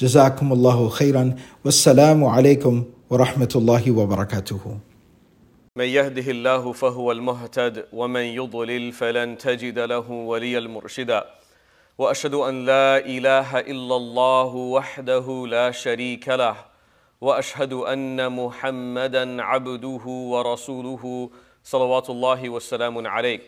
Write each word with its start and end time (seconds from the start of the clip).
جزاكم 0.00 0.52
الله 0.52 0.88
خيرا. 0.88 1.36
والسلام 1.64 2.24
عليكم 2.24 2.84
ورحمة 3.10 3.52
الله 3.56 3.90
وبركاته. 3.90 4.78
من 5.76 5.84
يهده 5.84 6.30
الله 6.30 6.72
فهو 6.72 7.12
المهتد 7.12 7.84
ومن 7.92 8.20
يضلل 8.20 8.92
فلن 8.92 9.38
تجد 9.38 9.78
له 9.78 10.10
وليا 10.10 10.60
مرشدا. 10.60 11.24
وأشهد 11.98 12.34
أن 12.34 12.64
لا 12.64 12.98
إله 12.98 13.60
إلا 13.60 13.96
الله 13.96 14.54
وحده 14.54 15.46
لا 15.48 15.70
شريك 15.70 16.28
له. 16.28 16.56
وأشهد 17.20 17.72
أن 17.72 18.32
محمدا 18.32 19.42
عبده 19.42 20.04
ورسوله 20.06 21.30
صلوات 21.64 22.10
الله 22.10 22.48
والسلام 22.48 23.06
عليه. 23.06 23.40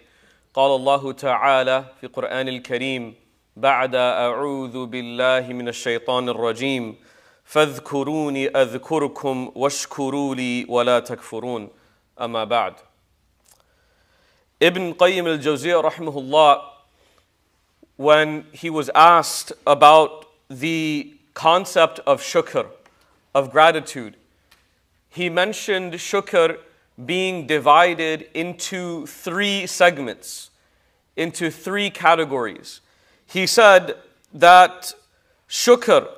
قال 0.54 0.76
الله 0.76 1.12
تعالى 1.12 1.84
في 2.00 2.06
القرآن 2.06 2.48
الكريم 2.48 3.14
بعد 3.57 3.95
اعوذ 3.95 4.85
بالله 4.85 5.53
من 5.53 5.67
الشيطان 5.67 6.29
الرجيم 6.29 6.95
فاذكروني 7.45 8.47
اذكركم 8.47 9.51
واشكروا 9.55 10.35
لي 10.35 10.65
ولا 10.69 10.99
تكفرون 10.99 11.69
اما 12.21 12.43
بعد 12.43 12.73
Ibn 14.61 14.93
Qayyim 14.93 15.27
al-Jawziyah 15.27 15.83
rahimahullah 15.83 16.63
when 17.97 18.45
he 18.53 18.69
was 18.69 18.89
asked 18.95 19.51
about 19.67 20.25
the 20.49 21.13
concept 21.33 21.99
of 22.07 22.21
shukr, 22.21 22.67
of 23.35 23.51
gratitude, 23.51 24.15
he 25.09 25.29
mentioned 25.29 25.93
shukr 25.93 26.57
being 27.05 27.45
divided 27.45 28.27
into 28.33 29.05
three 29.05 29.67
segments, 29.67 30.49
into 31.17 31.51
three 31.51 31.89
categories. 31.89 32.81
He 33.28 33.46
said 33.46 33.96
that 34.32 34.94
shukr 35.48 36.08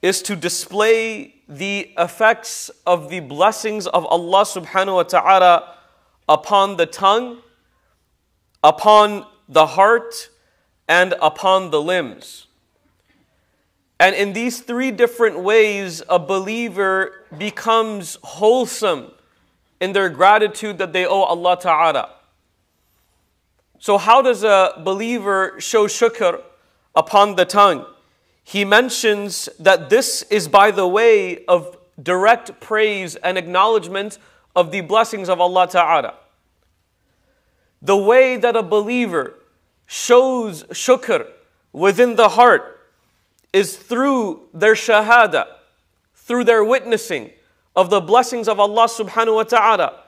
is 0.00 0.22
to 0.22 0.34
display 0.34 1.34
the 1.46 1.90
effects 1.98 2.70
of 2.86 3.10
the 3.10 3.20
blessings 3.20 3.86
of 3.86 4.06
Allah 4.06 4.44
subhanahu 4.44 4.94
wa 4.94 5.02
ta'ala 5.02 5.74
upon 6.28 6.76
the 6.76 6.86
tongue, 6.86 7.38
upon 8.64 9.26
the 9.48 9.66
heart, 9.66 10.30
and 10.88 11.14
upon 11.20 11.70
the 11.70 11.82
limbs. 11.82 12.46
And 14.00 14.14
in 14.14 14.32
these 14.32 14.60
three 14.60 14.90
different 14.90 15.40
ways, 15.40 16.02
a 16.08 16.18
believer 16.18 17.24
becomes 17.36 18.16
wholesome 18.22 19.10
in 19.80 19.92
their 19.92 20.08
gratitude 20.08 20.78
that 20.78 20.92
they 20.92 21.04
owe 21.04 21.22
Allah 21.22 21.58
Ta'ala. 21.60 22.14
So, 23.80 23.96
how 23.96 24.22
does 24.22 24.42
a 24.42 24.80
believer 24.84 25.54
show 25.60 25.86
shukr 25.86 26.42
upon 26.98 27.36
the 27.36 27.44
tongue? 27.44 27.86
He 28.42 28.64
mentions 28.64 29.48
that 29.60 29.88
this 29.88 30.22
is 30.24 30.48
by 30.48 30.72
the 30.72 30.86
way 30.86 31.44
of 31.46 31.78
direct 32.02 32.60
praise 32.60 33.14
and 33.16 33.38
acknowledgement 33.38 34.18
of 34.56 34.72
the 34.72 34.80
blessings 34.80 35.28
of 35.28 35.40
Allah 35.40 35.68
Ta'ala. 35.68 36.14
The 37.80 37.96
way 37.96 38.36
that 38.36 38.56
a 38.56 38.62
believer 38.62 39.34
shows 39.86 40.64
shukr 40.64 41.26
within 41.72 42.16
the 42.16 42.30
heart 42.30 42.80
is 43.52 43.76
through 43.76 44.48
their 44.52 44.74
shahada, 44.74 45.46
through 46.14 46.44
their 46.44 46.64
witnessing 46.64 47.30
of 47.76 47.90
the 47.90 48.00
blessings 48.00 48.48
of 48.48 48.58
Allah 48.58 48.88
subhanahu 48.88 49.36
wa 49.36 49.44
ta'ala 49.44 50.02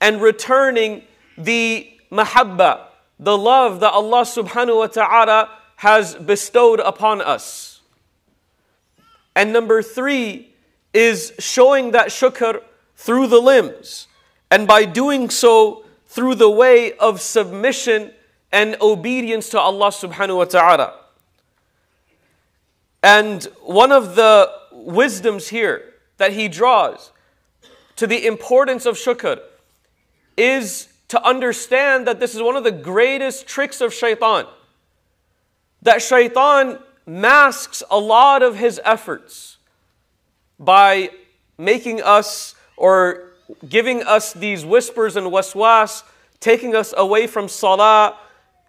and 0.00 0.22
returning 0.22 1.02
the 1.36 1.90
mahabba, 2.12 2.84
the 3.18 3.36
love 3.36 3.80
that 3.80 3.92
Allah 3.92 4.22
subhanahu 4.22 4.78
wa 4.78 4.86
ta'ala 4.86 5.57
has 5.78 6.16
bestowed 6.16 6.80
upon 6.80 7.20
us. 7.20 7.82
And 9.36 9.52
number 9.52 9.80
three 9.80 10.52
is 10.92 11.32
showing 11.38 11.92
that 11.92 12.08
shukr 12.08 12.62
through 12.96 13.28
the 13.28 13.38
limbs. 13.38 14.08
And 14.50 14.66
by 14.66 14.84
doing 14.84 15.30
so, 15.30 15.84
through 16.06 16.34
the 16.34 16.50
way 16.50 16.94
of 16.94 17.20
submission 17.20 18.10
and 18.50 18.76
obedience 18.80 19.50
to 19.50 19.60
Allah 19.60 19.90
subhanahu 19.90 20.38
wa 20.38 20.44
ta'ala. 20.46 20.94
And 23.00 23.44
one 23.62 23.92
of 23.92 24.16
the 24.16 24.50
wisdoms 24.72 25.48
here 25.48 25.94
that 26.16 26.32
he 26.32 26.48
draws 26.48 27.12
to 27.94 28.08
the 28.08 28.26
importance 28.26 28.84
of 28.84 28.96
shukr 28.96 29.40
is 30.36 30.88
to 31.06 31.22
understand 31.24 32.08
that 32.08 32.18
this 32.18 32.34
is 32.34 32.42
one 32.42 32.56
of 32.56 32.64
the 32.64 32.72
greatest 32.72 33.46
tricks 33.46 33.80
of 33.80 33.94
shaitan. 33.94 34.46
That 35.82 36.02
shaitan 36.02 36.78
masks 37.06 37.82
a 37.90 37.98
lot 37.98 38.42
of 38.42 38.56
his 38.56 38.80
efforts 38.84 39.56
by 40.58 41.10
making 41.56 42.02
us 42.02 42.54
or 42.76 43.32
giving 43.68 44.02
us 44.02 44.32
these 44.32 44.64
whispers 44.64 45.16
and 45.16 45.28
waswas, 45.28 46.02
taking 46.40 46.74
us 46.74 46.92
away 46.96 47.26
from 47.26 47.48
salah, 47.48 48.16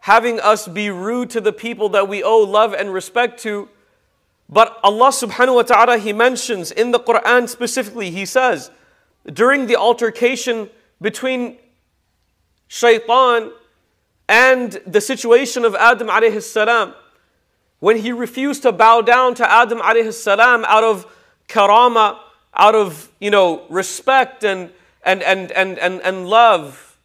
having 0.01 0.39
us 0.39 0.67
be 0.67 0.89
rude 0.89 1.29
to 1.31 1.41
the 1.41 1.51
people 1.51 1.89
that 1.89 2.07
we 2.07 2.23
owe 2.23 2.39
love 2.39 2.73
and 2.73 2.93
respect 2.93 3.39
to. 3.41 3.67
But 4.47 4.79
Allah 4.83 5.09
subhanahu 5.09 5.55
wa 5.55 5.61
ta'ala, 5.63 5.97
He 5.97 6.13
mentions 6.13 6.71
in 6.71 6.91
the 6.91 6.99
Quran 6.99 7.47
specifically, 7.47 8.09
He 8.09 8.25
says, 8.25 8.71
during 9.31 9.67
the 9.67 9.75
altercation 9.75 10.69
between 11.01 11.57
shaitan 12.67 13.51
and 14.28 14.72
the 14.86 15.00
situation 15.00 15.64
of 15.64 15.74
Adam 15.74 16.08
alayhi 16.08 16.42
salam, 16.42 16.94
when 17.80 17.98
he 17.98 18.12
refused 18.12 18.62
to 18.62 18.72
bow 18.72 19.02
down 19.02 19.34
to 19.34 19.50
Adam 19.50 19.80
alayhi 19.80 20.12
salam 20.12 20.64
out 20.66 20.84
of 20.84 21.06
karama, 21.48 22.18
out 22.54 22.74
of 22.74 23.10
you 23.20 23.30
know 23.30 23.66
respect 23.68 24.44
and 24.44 24.70
and 25.04 25.22
and 25.22 25.52
and 25.52 25.78
and, 25.78 26.00
and 26.00 26.28
love, 26.28 26.96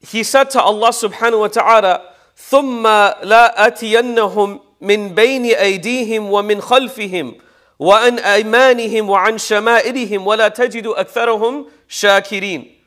he 0.00 0.22
said 0.22 0.50
to 0.50 0.60
Allah 0.60 0.90
subhanahu 0.90 1.40
wa 1.40 1.48
ta'ala, 1.48 2.12
ثم 2.36 2.82
لا 3.22 3.66
أتينهم 3.66 4.60
من 4.80 5.14
بين 5.14 5.44
أيديهم 5.44 6.30
ومن 6.30 6.60
خلفهم 6.60 7.38
وعن 7.78 8.18
أيمانهم 8.18 9.10
وعن 9.10 9.38
شمائلهم 9.38 10.26
ولا 10.26 10.48
تجد 10.48 10.86
أكثرهم 10.86 11.66
شاكرين 11.88 12.78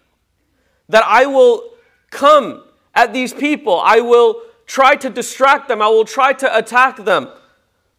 That 0.89 1.03
I 1.05 1.25
will 1.25 1.63
come 2.11 2.63
at 2.99 3.13
these 3.13 3.33
people, 3.33 3.81
I 3.83 3.99
will 3.99 4.41
try 4.65 4.95
to 4.95 5.09
distract 5.09 5.67
them, 5.67 5.81
I 5.81 5.87
will 5.87 6.05
try 6.05 6.33
to 6.33 6.57
attack 6.57 7.03
them 7.03 7.29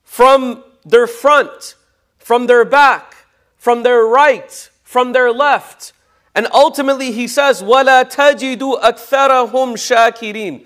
from 0.02 0.64
their 0.84 1.06
front, 1.06 1.75
from 2.19 2.46
their 2.46 2.64
back, 2.64 3.14
from 3.56 3.82
their 3.82 4.05
right, 4.05 4.70
from 4.82 5.12
their 5.12 5.32
left. 5.32 5.93
And 6.34 6.46
ultimately 6.52 7.12
he 7.12 7.28
says, 7.28 7.62
وَلَا 7.62 8.11
تَجِدُ 8.11 8.82
أَكْثَرَهُمْ 8.82 9.50
شَاكِرِينَ 9.75 10.64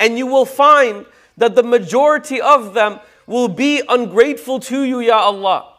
And 0.00 0.18
you 0.18 0.26
will 0.26 0.44
find 0.44 1.06
that 1.36 1.54
the 1.54 1.62
majority 1.62 2.40
of 2.40 2.74
them 2.74 3.00
will 3.26 3.48
be 3.48 3.82
ungrateful 3.88 4.58
to 4.58 4.82
you, 4.82 5.00
Ya 5.00 5.18
Allah. 5.18 5.74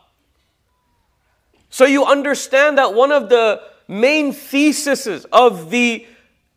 So 1.69 1.85
you 1.85 2.05
understand 2.05 2.77
that 2.77 2.93
one 2.93 3.11
of 3.11 3.29
the 3.29 3.61
main 3.87 4.31
theses 4.31 5.25
of 5.31 5.69
the, 5.69 6.05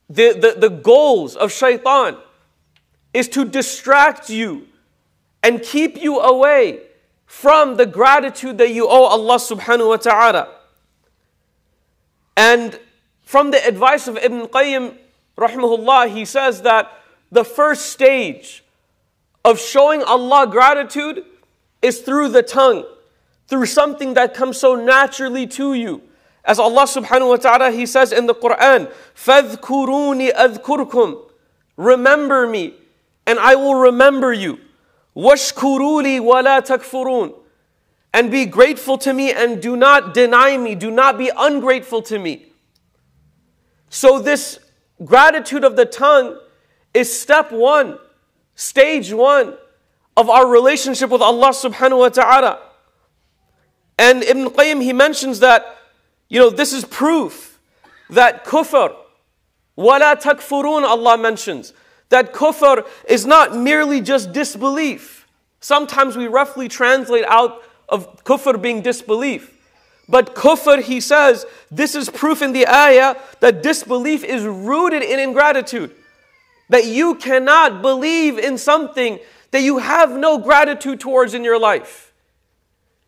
the, 0.09 0.33
the, 0.33 0.69
the 0.69 0.69
goals 0.69 1.35
of 1.35 1.51
shaitan 1.51 2.17
is 3.13 3.27
to 3.29 3.45
distract 3.45 4.29
you 4.29 4.67
and 5.43 5.61
keep 5.61 5.97
you 5.97 6.19
away 6.19 6.81
from 7.25 7.75
the 7.75 7.85
gratitude 7.85 8.57
that 8.57 8.71
you 8.71 8.87
owe 8.87 9.05
Allah 9.05 9.37
subhanahu 9.37 9.89
wa 9.89 9.97
ta'ala. 9.97 10.49
And 12.37 12.79
from 13.23 13.51
the 13.51 13.65
advice 13.65 14.07
of 14.07 14.17
Ibn 14.17 14.47
Qayyim, 14.47 14.95
rahimahullah, 15.37 16.13
he 16.13 16.23
says 16.23 16.61
that 16.61 16.91
the 17.31 17.43
first 17.43 17.87
stage 17.87 18.63
of 19.43 19.59
showing 19.59 20.03
Allah 20.03 20.47
gratitude 20.47 21.25
is 21.81 21.99
through 21.99 22.29
the 22.29 22.43
tongue, 22.43 22.85
through 23.47 23.65
something 23.65 24.13
that 24.13 24.33
comes 24.33 24.57
so 24.57 24.75
naturally 24.75 25.47
to 25.47 25.73
you. 25.73 26.01
As 26.46 26.58
Allah 26.58 26.84
subhanahu 26.84 27.28
wa 27.28 27.36
ta'ala, 27.36 27.70
He 27.70 27.86
says 27.86 28.12
in 28.12 28.26
the 28.26 28.34
Quran, 28.34 28.92
فَاذْكُرُونِ 29.14 30.32
أَذْكُرْكُمْ 30.32 31.22
Remember 31.76 32.46
me, 32.46 32.74
and 33.26 33.38
I 33.38 33.54
will 33.54 33.76
remember 33.76 34.32
you. 34.32 34.58
وَاشْكُرُوا 35.16 36.20
وَلَا 36.20 36.66
تَكْفُرُونَ 36.66 37.34
And 38.12 38.30
be 38.30 38.44
grateful 38.44 38.98
to 38.98 39.12
me 39.12 39.32
and 39.32 39.62
do 39.62 39.76
not 39.76 40.14
deny 40.14 40.56
me, 40.56 40.74
do 40.74 40.90
not 40.90 41.16
be 41.16 41.30
ungrateful 41.36 42.02
to 42.02 42.18
me. 42.18 42.46
So 43.88 44.18
this 44.18 44.58
gratitude 45.04 45.64
of 45.64 45.76
the 45.76 45.84
tongue 45.84 46.38
is 46.94 47.20
step 47.20 47.52
one, 47.52 47.98
stage 48.54 49.12
one 49.12 49.54
of 50.16 50.28
our 50.28 50.46
relationship 50.46 51.10
with 51.10 51.22
Allah 51.22 51.50
subhanahu 51.50 51.98
wa 51.98 52.08
ta'ala. 52.08 52.58
And 53.98 54.22
Ibn 54.22 54.50
Qayyim, 54.50 54.82
he 54.82 54.92
mentions 54.92 55.40
that 55.40 55.75
you 56.29 56.39
know, 56.39 56.49
this 56.49 56.73
is 56.73 56.85
proof 56.85 57.59
that 58.09 58.45
kufr, 58.45 58.95
wala 59.75 60.15
takfurun, 60.17 60.83
Allah 60.83 61.17
mentions, 61.17 61.73
that 62.09 62.33
kufr 62.33 62.87
is 63.07 63.25
not 63.25 63.55
merely 63.55 64.01
just 64.01 64.31
disbelief. 64.31 65.27
Sometimes 65.59 66.15
we 66.15 66.27
roughly 66.27 66.67
translate 66.67 67.25
out 67.25 67.63
of 67.89 68.23
kufr 68.23 68.61
being 68.61 68.81
disbelief. 68.81 69.53
But 70.09 70.35
kufr, 70.35 70.81
he 70.81 71.01
says, 71.01 71.45
this 71.69 71.95
is 71.95 72.09
proof 72.09 72.41
in 72.41 72.53
the 72.53 72.67
ayah 72.67 73.15
that 73.41 73.61
disbelief 73.61 74.23
is 74.23 74.43
rooted 74.43 75.03
in 75.03 75.19
ingratitude. 75.19 75.93
That 76.69 76.85
you 76.85 77.15
cannot 77.15 77.81
believe 77.81 78.37
in 78.37 78.57
something 78.57 79.19
that 79.51 79.61
you 79.61 79.79
have 79.79 80.11
no 80.11 80.37
gratitude 80.37 80.99
towards 80.99 81.33
in 81.33 81.43
your 81.43 81.59
life. 81.59 82.06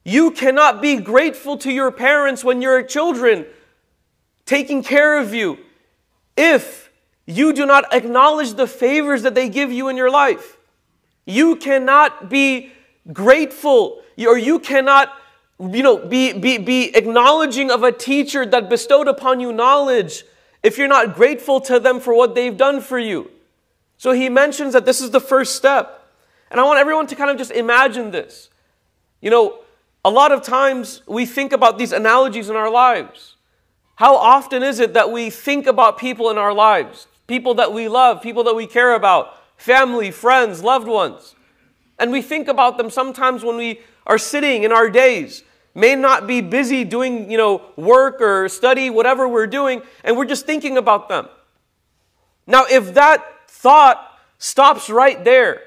You 0.10 0.32
cannot 0.32 0.82
be 0.82 0.96
grateful 0.96 1.56
to 1.60 1.72
your 1.72 1.92
parents 1.92 2.44
when 2.44 2.64
you're 2.64 2.82
children 2.82 3.46
taking 4.44 4.82
care 4.82 5.20
of 5.20 5.36
you 5.36 5.60
if 6.36 6.90
you 7.28 7.54
do 7.54 7.64
not 7.64 7.94
acknowledge 7.94 8.56
the 8.56 8.66
favors 8.66 9.22
that 9.22 9.36
they 9.36 9.50
give 9.50 9.72
you 9.72 9.88
in 9.88 9.96
your 9.96 10.10
life. 10.10 10.58
You 11.28 11.58
cannot 11.58 12.28
be 12.28 12.72
grateful 13.14 14.02
or 14.18 14.36
you 14.36 14.58
cannot 14.58 15.14
you 15.60 15.84
know 15.84 15.98
be, 15.98 16.34
be, 16.34 16.58
be 16.58 16.96
acknowledging 16.98 17.70
of 17.70 17.84
a 17.84 17.92
teacher 17.92 18.48
that 18.48 18.68
bestowed 18.68 19.08
upon 19.08 19.40
you 19.40 19.54
knowledge 19.54 20.24
if 20.64 20.80
you're 20.80 20.88
not 20.88 21.14
grateful 21.14 21.62
to 21.62 21.80
them 21.80 22.00
for 22.00 22.16
what 22.16 22.34
they've 22.34 22.58
done 22.58 22.82
for 22.82 22.98
you. 22.98 23.30
So 23.98 24.14
he 24.14 24.28
mentions 24.28 24.74
that 24.74 24.86
this 24.86 25.02
is 25.02 25.12
the 25.12 25.22
first 25.22 25.56
step. 25.56 26.12
And 26.50 26.60
I 26.60 26.64
want 26.64 26.80
everyone 26.80 27.06
to 27.06 27.16
kind 27.16 27.30
of 27.30 27.38
just 27.38 27.52
imagine 27.52 28.10
this. 28.10 28.50
You 29.22 29.30
know, 29.30 29.60
a 30.04 30.10
lot 30.10 30.32
of 30.32 30.42
times 30.42 31.02
we 31.08 31.26
think 31.26 31.52
about 31.52 31.78
these 31.78 31.92
analogies 31.92 32.50
in 32.50 32.56
our 32.56 32.72
lives. 32.72 33.36
How 33.96 34.16
often 34.16 34.64
is 34.64 34.80
it 34.80 34.94
that 34.94 35.12
we 35.12 35.30
think 35.30 35.68
about 35.68 35.98
people 35.98 36.30
in 36.30 36.38
our 36.38 36.54
lives? 36.54 37.08
People 37.28 37.54
that 37.56 37.74
we 37.74 37.90
love, 37.90 38.22
people 38.22 38.44
that 38.46 38.56
we 38.56 38.66
care 38.66 38.96
about, 38.96 39.36
family, 39.58 40.10
friends, 40.10 40.64
loved 40.64 40.88
ones. 40.88 41.36
And 42.00 42.12
we 42.12 42.22
think 42.22 42.48
about 42.48 42.78
them 42.78 42.90
sometimes 42.90 43.44
when 43.44 43.58
we 43.58 43.82
are 44.08 44.18
sitting 44.18 44.64
in 44.64 44.72
our 44.72 44.90
days, 44.90 45.44
may 45.76 45.96
not 45.96 46.28
be 46.28 46.42
busy 46.42 46.84
doing, 46.84 47.30
you 47.30 47.38
know, 47.38 47.62
work 47.76 48.22
or 48.22 48.50
study, 48.50 48.90
whatever 48.90 49.28
we're 49.28 49.48
doing, 49.48 49.82
and 50.04 50.18
we're 50.18 50.26
just 50.26 50.46
thinking 50.46 50.78
about 50.78 51.10
them. 51.10 51.28
Now, 52.48 52.66
if 52.70 52.94
that 52.96 53.24
thought 53.48 54.18
stops 54.38 54.90
right 54.90 55.24
there 55.24 55.62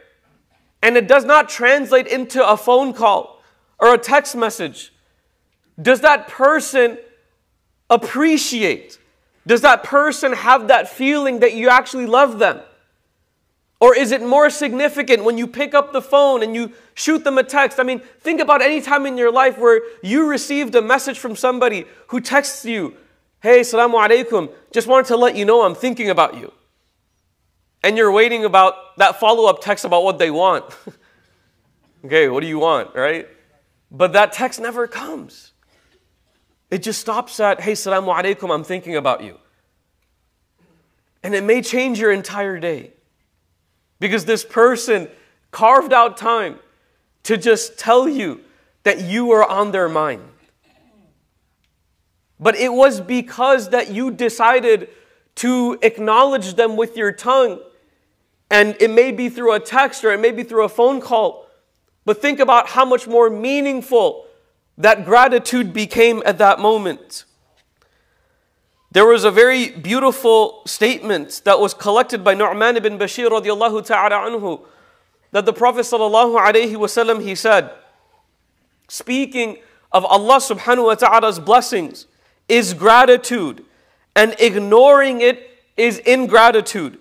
and 0.82 0.96
it 0.96 1.06
does 1.06 1.24
not 1.24 1.48
translate 1.48 2.06
into 2.06 2.46
a 2.46 2.56
phone 2.56 2.92
call, 2.92 3.31
or 3.82 3.92
a 3.92 3.98
text 3.98 4.36
message, 4.36 4.92
does 5.80 6.00
that 6.00 6.28
person 6.28 6.96
appreciate? 7.90 8.98
Does 9.44 9.62
that 9.62 9.82
person 9.82 10.32
have 10.32 10.68
that 10.68 10.88
feeling 10.88 11.40
that 11.40 11.54
you 11.54 11.68
actually 11.68 12.06
love 12.06 12.38
them? 12.38 12.60
Or 13.80 13.96
is 13.96 14.12
it 14.12 14.22
more 14.22 14.48
significant 14.48 15.24
when 15.24 15.36
you 15.36 15.48
pick 15.48 15.74
up 15.74 15.92
the 15.92 16.00
phone 16.00 16.44
and 16.44 16.54
you 16.54 16.72
shoot 16.94 17.24
them 17.24 17.36
a 17.38 17.42
text? 17.42 17.80
I 17.80 17.82
mean, 17.82 18.00
think 18.20 18.40
about 18.40 18.62
any 18.62 18.80
time 18.80 19.04
in 19.04 19.18
your 19.18 19.32
life 19.32 19.58
where 19.58 19.82
you 20.04 20.28
received 20.28 20.76
a 20.76 20.80
message 20.80 21.18
from 21.18 21.34
somebody 21.34 21.86
who 22.06 22.20
texts 22.20 22.64
you, 22.64 22.96
Hey, 23.40 23.62
salamu 23.62 23.94
alaikum, 24.06 24.52
just 24.72 24.86
wanted 24.86 25.06
to 25.06 25.16
let 25.16 25.34
you 25.34 25.44
know 25.44 25.62
I'm 25.62 25.74
thinking 25.74 26.10
about 26.10 26.36
you. 26.36 26.52
And 27.82 27.96
you're 27.96 28.12
waiting 28.12 28.44
about 28.44 28.96
that 28.98 29.18
follow 29.18 29.50
up 29.50 29.60
text 29.60 29.84
about 29.84 30.04
what 30.04 30.18
they 30.20 30.30
want. 30.30 30.64
okay, 32.04 32.28
what 32.28 32.42
do 32.42 32.46
you 32.46 32.60
want, 32.60 32.94
right? 32.94 33.26
But 33.92 34.14
that 34.14 34.32
text 34.32 34.58
never 34.58 34.88
comes. 34.88 35.52
It 36.70 36.82
just 36.82 36.98
stops 36.98 37.38
at, 37.38 37.60
hey, 37.60 37.72
salamu 37.72 38.18
alaikum, 38.18 38.52
I'm 38.52 38.64
thinking 38.64 38.96
about 38.96 39.22
you. 39.22 39.38
And 41.22 41.34
it 41.34 41.44
may 41.44 41.60
change 41.60 42.00
your 42.00 42.10
entire 42.10 42.58
day. 42.58 42.92
Because 44.00 44.24
this 44.24 44.44
person 44.44 45.08
carved 45.50 45.92
out 45.92 46.16
time 46.16 46.58
to 47.24 47.36
just 47.36 47.78
tell 47.78 48.08
you 48.08 48.40
that 48.82 49.02
you 49.02 49.30
are 49.32 49.48
on 49.48 49.70
their 49.70 49.88
mind. 49.88 50.22
But 52.40 52.56
it 52.56 52.72
was 52.72 53.00
because 53.00 53.68
that 53.68 53.90
you 53.92 54.10
decided 54.10 54.88
to 55.36 55.78
acknowledge 55.82 56.54
them 56.54 56.76
with 56.76 56.96
your 56.96 57.12
tongue. 57.12 57.60
And 58.50 58.74
it 58.80 58.90
may 58.90 59.12
be 59.12 59.28
through 59.28 59.52
a 59.52 59.60
text 59.60 60.02
or 60.02 60.12
it 60.12 60.18
may 60.18 60.32
be 60.32 60.42
through 60.42 60.64
a 60.64 60.68
phone 60.68 61.00
call 61.00 61.41
but 62.04 62.20
think 62.20 62.40
about 62.40 62.68
how 62.68 62.84
much 62.84 63.06
more 63.06 63.30
meaningful 63.30 64.26
that 64.78 65.04
gratitude 65.04 65.72
became 65.72 66.22
at 66.24 66.38
that 66.38 66.58
moment. 66.58 67.24
There 68.90 69.06
was 69.06 69.24
a 69.24 69.30
very 69.30 69.70
beautiful 69.70 70.62
statement 70.66 71.42
that 71.44 71.58
was 71.58 71.72
collected 71.72 72.22
by 72.22 72.34
Nu'man 72.34 72.76
ibn 72.76 72.98
Bashir 72.98 73.30
radiallahu 73.30 73.86
ta'ala 73.86 74.30
anhu 74.30 74.66
that 75.30 75.46
the 75.46 75.52
Prophet 75.52 75.80
sallallahu 75.80 76.38
alayhi 76.38 76.74
wasallam 76.74 77.22
he 77.22 77.34
said, 77.34 77.70
speaking 78.88 79.58
of 79.90 80.04
Allah 80.04 80.36
subhanahu 80.36 80.86
wa 80.86 80.94
ta'ala's 80.94 81.38
blessings 81.38 82.06
is 82.48 82.74
gratitude 82.74 83.64
and 84.14 84.34
ignoring 84.38 85.22
it 85.22 85.48
is 85.76 85.98
ingratitude. 85.98 86.98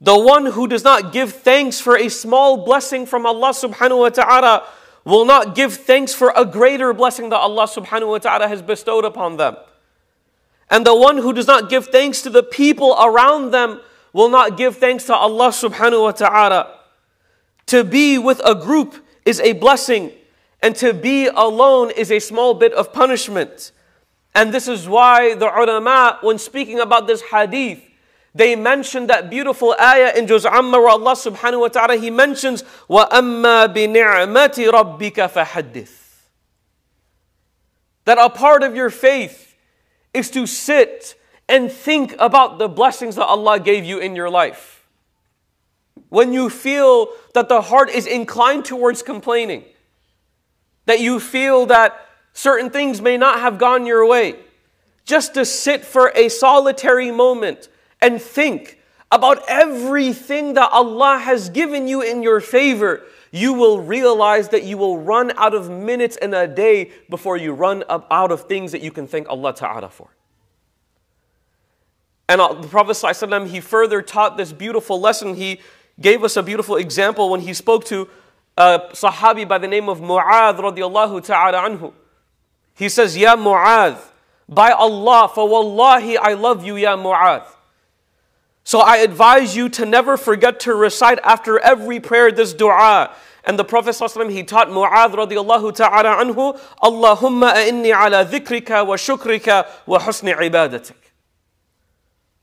The 0.00 0.18
one 0.18 0.46
who 0.46 0.66
does 0.66 0.82
not 0.82 1.12
give 1.12 1.32
thanks 1.32 1.78
for 1.78 1.96
a 1.96 2.08
small 2.08 2.64
blessing 2.64 3.04
from 3.04 3.26
Allah 3.26 3.50
subhanahu 3.50 3.98
wa 3.98 4.08
ta'ala 4.08 4.66
will 5.04 5.26
not 5.26 5.54
give 5.54 5.74
thanks 5.74 6.14
for 6.14 6.32
a 6.34 6.44
greater 6.44 6.94
blessing 6.94 7.28
that 7.30 7.36
Allah 7.36 7.64
subhanahu 7.64 8.08
wa 8.08 8.18
ta'ala 8.18 8.48
has 8.48 8.62
bestowed 8.62 9.04
upon 9.04 9.36
them. 9.36 9.56
And 10.70 10.86
the 10.86 10.96
one 10.96 11.18
who 11.18 11.32
does 11.32 11.46
not 11.46 11.68
give 11.68 11.86
thanks 11.86 12.22
to 12.22 12.30
the 12.30 12.42
people 12.42 12.96
around 12.98 13.50
them 13.50 13.80
will 14.12 14.30
not 14.30 14.56
give 14.56 14.76
thanks 14.76 15.04
to 15.04 15.14
Allah 15.14 15.48
subhanahu 15.48 16.02
wa 16.02 16.12
ta'ala. 16.12 16.78
To 17.66 17.84
be 17.84 18.16
with 18.16 18.40
a 18.44 18.54
group 18.54 19.04
is 19.26 19.38
a 19.40 19.52
blessing, 19.52 20.12
and 20.62 20.74
to 20.76 20.94
be 20.94 21.26
alone 21.26 21.90
is 21.90 22.10
a 22.10 22.20
small 22.20 22.54
bit 22.54 22.72
of 22.72 22.92
punishment. 22.92 23.72
And 24.34 24.54
this 24.54 24.66
is 24.66 24.88
why 24.88 25.34
the 25.34 25.46
ulama, 25.46 26.18
when 26.22 26.38
speaking 26.38 26.80
about 26.80 27.06
this 27.06 27.20
hadith, 27.20 27.82
they 28.35 28.53
mention 28.57 29.07
that 29.07 29.29
beautiful 29.29 29.73
ayah 29.79 30.11
in 30.13 30.27
Juz 30.27 30.45
Amma 30.45 30.77
where 30.77 30.89
Allah 30.89 31.13
subhanahu 31.13 31.61
wa 31.61 31.67
ta'ala 31.69 31.95
He 31.95 32.11
mentions 32.11 32.63
وَأَمَّا 32.89 33.73
بِنِعْمَةِ 33.73 34.71
رَبِّكَ 34.71 35.13
فَحَدِّث 35.13 35.89
That 38.03 38.17
a 38.17 38.29
part 38.29 38.61
of 38.61 38.75
your 38.75 38.89
faith 38.89 39.55
is 40.13 40.29
to 40.31 40.45
sit 40.45 41.15
and 41.47 41.71
think 41.71 42.13
about 42.19 42.59
the 42.59 42.67
blessings 42.67 43.15
that 43.15 43.25
Allah 43.25 43.57
gave 43.57 43.85
you 43.85 43.99
in 43.99 44.17
your 44.17 44.29
life. 44.29 44.85
When 46.09 46.33
you 46.33 46.49
feel 46.49 47.07
that 47.33 47.47
the 47.47 47.61
heart 47.61 47.89
is 47.89 48.05
inclined 48.05 48.65
towards 48.65 49.01
complaining, 49.01 49.63
that 50.87 50.99
you 50.99 51.21
feel 51.21 51.67
that 51.67 51.97
certain 52.33 52.69
things 52.69 53.01
may 53.01 53.15
not 53.15 53.39
have 53.39 53.57
gone 53.57 53.85
your 53.85 54.05
way, 54.05 54.35
just 55.05 55.33
to 55.35 55.45
sit 55.45 55.85
for 55.85 56.11
a 56.15 56.27
solitary 56.27 57.11
moment 57.11 57.69
and 58.02 58.20
think 58.20 58.78
about 59.10 59.42
everything 59.48 60.54
that 60.54 60.70
Allah 60.70 61.18
has 61.18 61.48
given 61.48 61.88
you 61.88 62.00
in 62.00 62.22
your 62.22 62.40
favor, 62.40 63.02
you 63.32 63.52
will 63.52 63.80
realize 63.80 64.48
that 64.50 64.64
you 64.64 64.78
will 64.78 64.98
run 64.98 65.32
out 65.36 65.54
of 65.54 65.70
minutes 65.70 66.16
in 66.16 66.32
a 66.34 66.46
day 66.46 66.90
before 67.08 67.36
you 67.36 67.52
run 67.52 67.84
out 67.88 68.32
of 68.32 68.42
things 68.46 68.72
that 68.72 68.82
you 68.82 68.90
can 68.90 69.06
thank 69.06 69.28
Allah 69.28 69.54
Ta'ala 69.54 69.88
for. 69.88 70.08
And 72.28 72.40
uh, 72.40 72.54
the 72.54 72.68
Prophet 72.68 72.92
ﷺ, 72.92 73.48
he 73.48 73.60
further 73.60 74.02
taught 74.02 74.36
this 74.36 74.52
beautiful 74.52 75.00
lesson. 75.00 75.34
He 75.34 75.60
gave 76.00 76.22
us 76.22 76.36
a 76.36 76.42
beautiful 76.42 76.76
example 76.76 77.28
when 77.28 77.40
he 77.40 77.52
spoke 77.54 77.84
to 77.86 78.08
a 78.56 78.80
Sahabi 78.92 79.46
by 79.46 79.58
the 79.58 79.66
name 79.66 79.88
of 79.88 80.00
Mu'adh 80.00 80.58
radiallahu 80.58 81.24
ta'ala 81.24 81.68
anhu. 81.68 81.92
He 82.74 82.88
says, 82.88 83.16
Ya 83.16 83.34
Mu'adh, 83.34 83.98
by 84.48 84.70
Allah, 84.70 85.28
for 85.34 85.48
wallahi, 85.48 86.16
I 86.16 86.34
love 86.34 86.64
you, 86.64 86.76
Ya 86.76 86.96
Mu'adh. 86.96 87.46
So 88.70 88.78
I 88.78 88.98
advise 88.98 89.56
you 89.56 89.68
to 89.70 89.84
never 89.84 90.16
forget 90.16 90.60
to 90.60 90.76
recite 90.76 91.18
after 91.24 91.58
every 91.58 91.98
prayer 91.98 92.30
this 92.30 92.52
dua. 92.52 93.12
And 93.42 93.58
the 93.58 93.64
Prophet 93.64 93.96
ﷺ, 93.96 94.30
he 94.30 94.44
taught 94.44 94.68
Mu'adh 94.68 95.12
radiallahu 95.12 95.74
ta'ala 95.74 96.22
anhu, 96.22 96.56
Allahumma 96.80 97.52
inni 97.68 97.92
ala 97.92 98.24
dhikrika 98.24 98.86
wa 98.86 98.94
shukrika 98.94 99.66
wa 99.86 99.98
husni 99.98 100.32
ibadatik. 100.32 100.94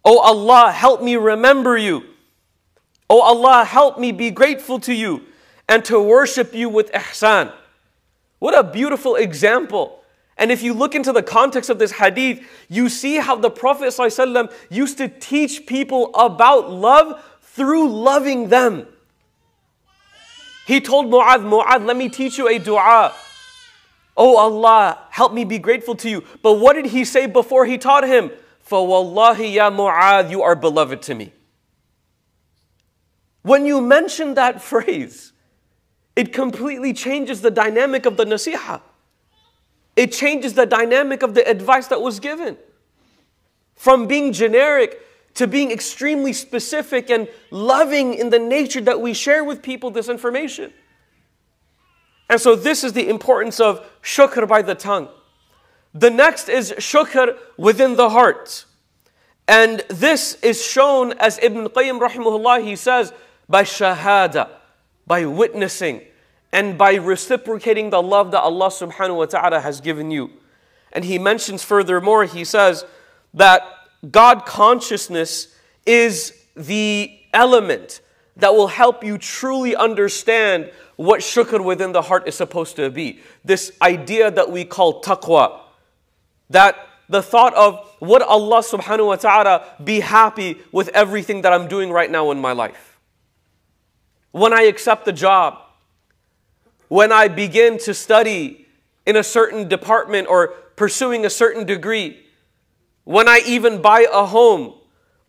Oh 0.04 0.20
Allah, 0.20 0.74
help 0.74 1.02
me 1.02 1.16
remember 1.16 1.78
you. 1.78 2.04
Oh 3.10 3.22
Allah, 3.22 3.64
help 3.64 3.98
me 3.98 4.12
be 4.12 4.30
grateful 4.30 4.82
to 4.82 4.94
you 4.94 5.22
and 5.70 5.86
to 5.86 5.98
worship 5.98 6.54
you 6.54 6.68
with 6.68 6.92
ihsan. 6.92 7.54
What 8.40 8.54
a 8.54 8.66
beautiful 8.66 9.16
example. 9.16 10.04
And 10.38 10.52
if 10.52 10.62
you 10.62 10.74
look 10.74 10.94
into 10.94 11.12
the 11.12 11.24
context 11.24 11.70
of 11.70 11.80
this 11.80 11.92
hadith, 11.92 12.48
you 12.70 12.90
see 12.90 13.18
how 13.18 13.36
the 13.36 13.50
Prophet 13.50 13.88
ﷺ 13.88 14.54
used 14.70 14.98
to 15.00 15.08
teach 15.08 15.66
people 15.66 16.14
about 16.14 16.70
love 16.70 17.24
through 17.42 17.90
loving 17.90 18.50
them. 18.50 18.88
He 20.68 20.80
told 20.80 21.08
Mu'adh, 21.08 21.44
Mu'adh, 21.44 21.86
let 21.86 21.98
me 21.98 22.10
teach 22.10 22.38
you 22.38 22.48
a 22.48 22.60
dua. 22.60 23.14
Oh 24.16 24.38
Allah, 24.38 25.00
help 25.10 25.34
me 25.34 25.44
be 25.44 25.58
grateful 25.58 25.96
to 25.96 26.10
you. 26.10 26.24
But 26.44 26.54
what 26.56 26.74
did 26.74 26.88
he 26.88 27.06
say 27.06 27.26
before 27.26 27.66
he 27.66 27.78
taught 27.78 28.04
him? 28.04 28.32
Wallahi 28.70 29.48
ya 29.48 29.72
Mu'adh, 29.72 30.30
you 30.30 30.44
are 30.44 30.56
beloved 30.56 31.02
to 31.04 31.16
me. 31.16 31.32
When 33.44 33.66
you 33.66 33.82
mention 33.82 34.34
that 34.34 34.62
phrase, 34.72 35.32
it 36.16 36.34
completely 36.34 36.94
changes 36.94 37.42
the 37.42 37.52
dynamic 37.52 38.06
of 38.06 38.18
the 38.18 38.26
nasiha. 38.26 38.82
It 39.98 40.12
changes 40.12 40.54
the 40.54 40.68
dynamic 40.68 41.24
of 41.24 41.34
the 41.34 41.46
advice 41.50 41.88
that 41.88 42.02
was 42.02 42.20
given. 42.20 42.56
From 43.76 44.08
being 44.08 44.32
generic 44.32 45.02
to 45.34 45.48
being 45.48 45.72
extremely 45.72 46.34
specific 46.34 47.10
and 47.10 47.28
loving 47.52 48.14
in 48.14 48.30
the 48.30 48.40
nature 48.40 48.82
that 48.82 49.02
we 49.02 49.14
share 49.14 49.44
with 49.44 49.62
people 49.62 49.90
this 49.90 50.08
information. 50.08 50.72
And 52.30 52.40
so, 52.40 52.56
this 52.56 52.84
is 52.84 52.94
the 52.94 53.10
importance 53.10 53.60
of 53.60 53.86
shukr 54.02 54.48
by 54.48 54.62
the 54.62 54.76
tongue. 54.76 55.10
The 55.94 56.10
next 56.10 56.50
is 56.50 56.74
shukr 56.74 57.38
within 57.58 57.96
the 57.96 58.10
heart. 58.10 58.66
And 59.48 59.84
this 59.90 60.36
is 60.44 60.64
shown 60.64 61.14
as 61.14 61.40
Ibn 61.42 61.70
Qayyim 61.70 62.00
rahimahullah, 62.00 62.64
he 62.64 62.76
says, 62.76 63.14
by 63.48 63.64
shahada, 63.64 64.50
by 65.06 65.26
witnessing, 65.26 66.02
and 66.52 66.78
by 66.78 66.96
reciprocating 66.96 67.90
the 67.90 68.02
love 68.02 68.32
that 68.32 68.42
Allah 68.42 68.70
subhanahu 68.70 69.18
wa 69.18 69.26
ta'ala 69.26 69.60
has 69.60 69.82
given 69.82 70.12
you. 70.12 70.32
And 70.92 71.06
he 71.06 71.20
mentions 71.20 71.64
furthermore, 71.64 72.26
he 72.26 72.44
says 72.44 72.86
that 73.34 73.62
God 74.10 74.46
consciousness 74.46 75.54
is 75.86 76.34
the 76.56 77.20
element 77.34 78.02
that 78.38 78.54
will 78.54 78.68
help 78.68 79.04
you 79.04 79.18
truly 79.18 79.76
understand 79.76 80.72
what 80.96 81.22
shukr 81.22 81.64
within 81.64 81.92
the 81.92 82.02
heart 82.02 82.28
is 82.28 82.36
supposed 82.36 82.76
to 82.76 82.90
be. 82.90 83.20
This 83.44 83.72
idea 83.82 84.32
that 84.32 84.52
we 84.52 84.66
call 84.66 85.02
taqwa. 85.02 85.60
That 86.50 86.76
the 87.10 87.22
thought 87.22 87.54
of 87.56 87.80
would 88.00 88.22
Allah 88.22 88.60
subhanahu 88.60 89.08
wa 89.08 89.16
ta'ala 89.16 89.66
be 89.84 90.00
happy 90.00 90.58
with 90.72 90.90
everything 90.90 91.42
that 91.42 91.54
I'm 91.54 91.68
doing 91.68 91.92
right 91.92 92.10
now 92.10 92.32
in 92.32 92.40
my 92.40 92.52
life? 92.52 93.00
When 94.32 94.54
I 94.54 94.64
accept 94.64 95.08
a 95.08 95.14
job, 95.14 95.60
when 96.88 97.12
I 97.12 97.28
begin 97.28 97.78
to 97.80 97.94
study 97.94 98.66
in 99.06 99.16
a 99.16 99.24
certain 99.24 99.68
department 99.68 100.28
or 100.28 100.50
pursuing 100.76 101.26
a 101.26 101.30
certain 101.30 101.66
degree, 101.66 102.24
when 103.08 103.30
I 103.30 103.42
even 103.46 103.82
buy 103.82 104.06
a 104.12 104.26
home. 104.26 104.74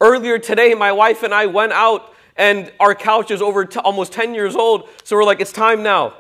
Earlier 0.01 0.39
today, 0.39 0.75
my 0.75 0.91
wife 0.91 1.23
and 1.23 1.33
I 1.33 1.47
went 1.47 1.73
out 1.73 2.13
and 2.37 2.73
our 2.81 2.95
couch 2.95 3.31
is 3.31 3.41
over 3.41 3.65
t- 3.65 3.79
almost 3.81 4.13
10 4.13 4.35
years 4.35 4.57
old. 4.57 4.89
So 5.05 5.17
we're 5.17 5.25
like, 5.25 5.41
it's 5.41 5.53
time 5.53 5.83
now. 5.83 6.15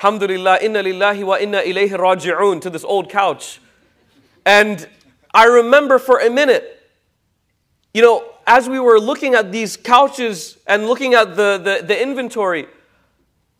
Alhamdulillah, 0.00 0.58
inna 0.62 0.82
lillahi 0.82 1.24
wa 1.24 1.36
inna 1.36 1.62
ilayhi 1.62 1.90
raji'un 1.90 2.60
to 2.60 2.70
this 2.70 2.84
old 2.84 3.08
couch. 3.08 3.60
And 4.44 4.88
I 5.32 5.44
remember 5.44 5.98
for 5.98 6.18
a 6.18 6.28
minute, 6.28 6.82
you 7.94 8.02
know, 8.02 8.24
as 8.46 8.68
we 8.68 8.78
were 8.80 9.00
looking 9.00 9.34
at 9.34 9.52
these 9.52 9.76
couches 9.76 10.58
and 10.66 10.86
looking 10.86 11.14
at 11.14 11.36
the, 11.36 11.58
the, 11.58 11.86
the 11.86 12.00
inventory, 12.02 12.66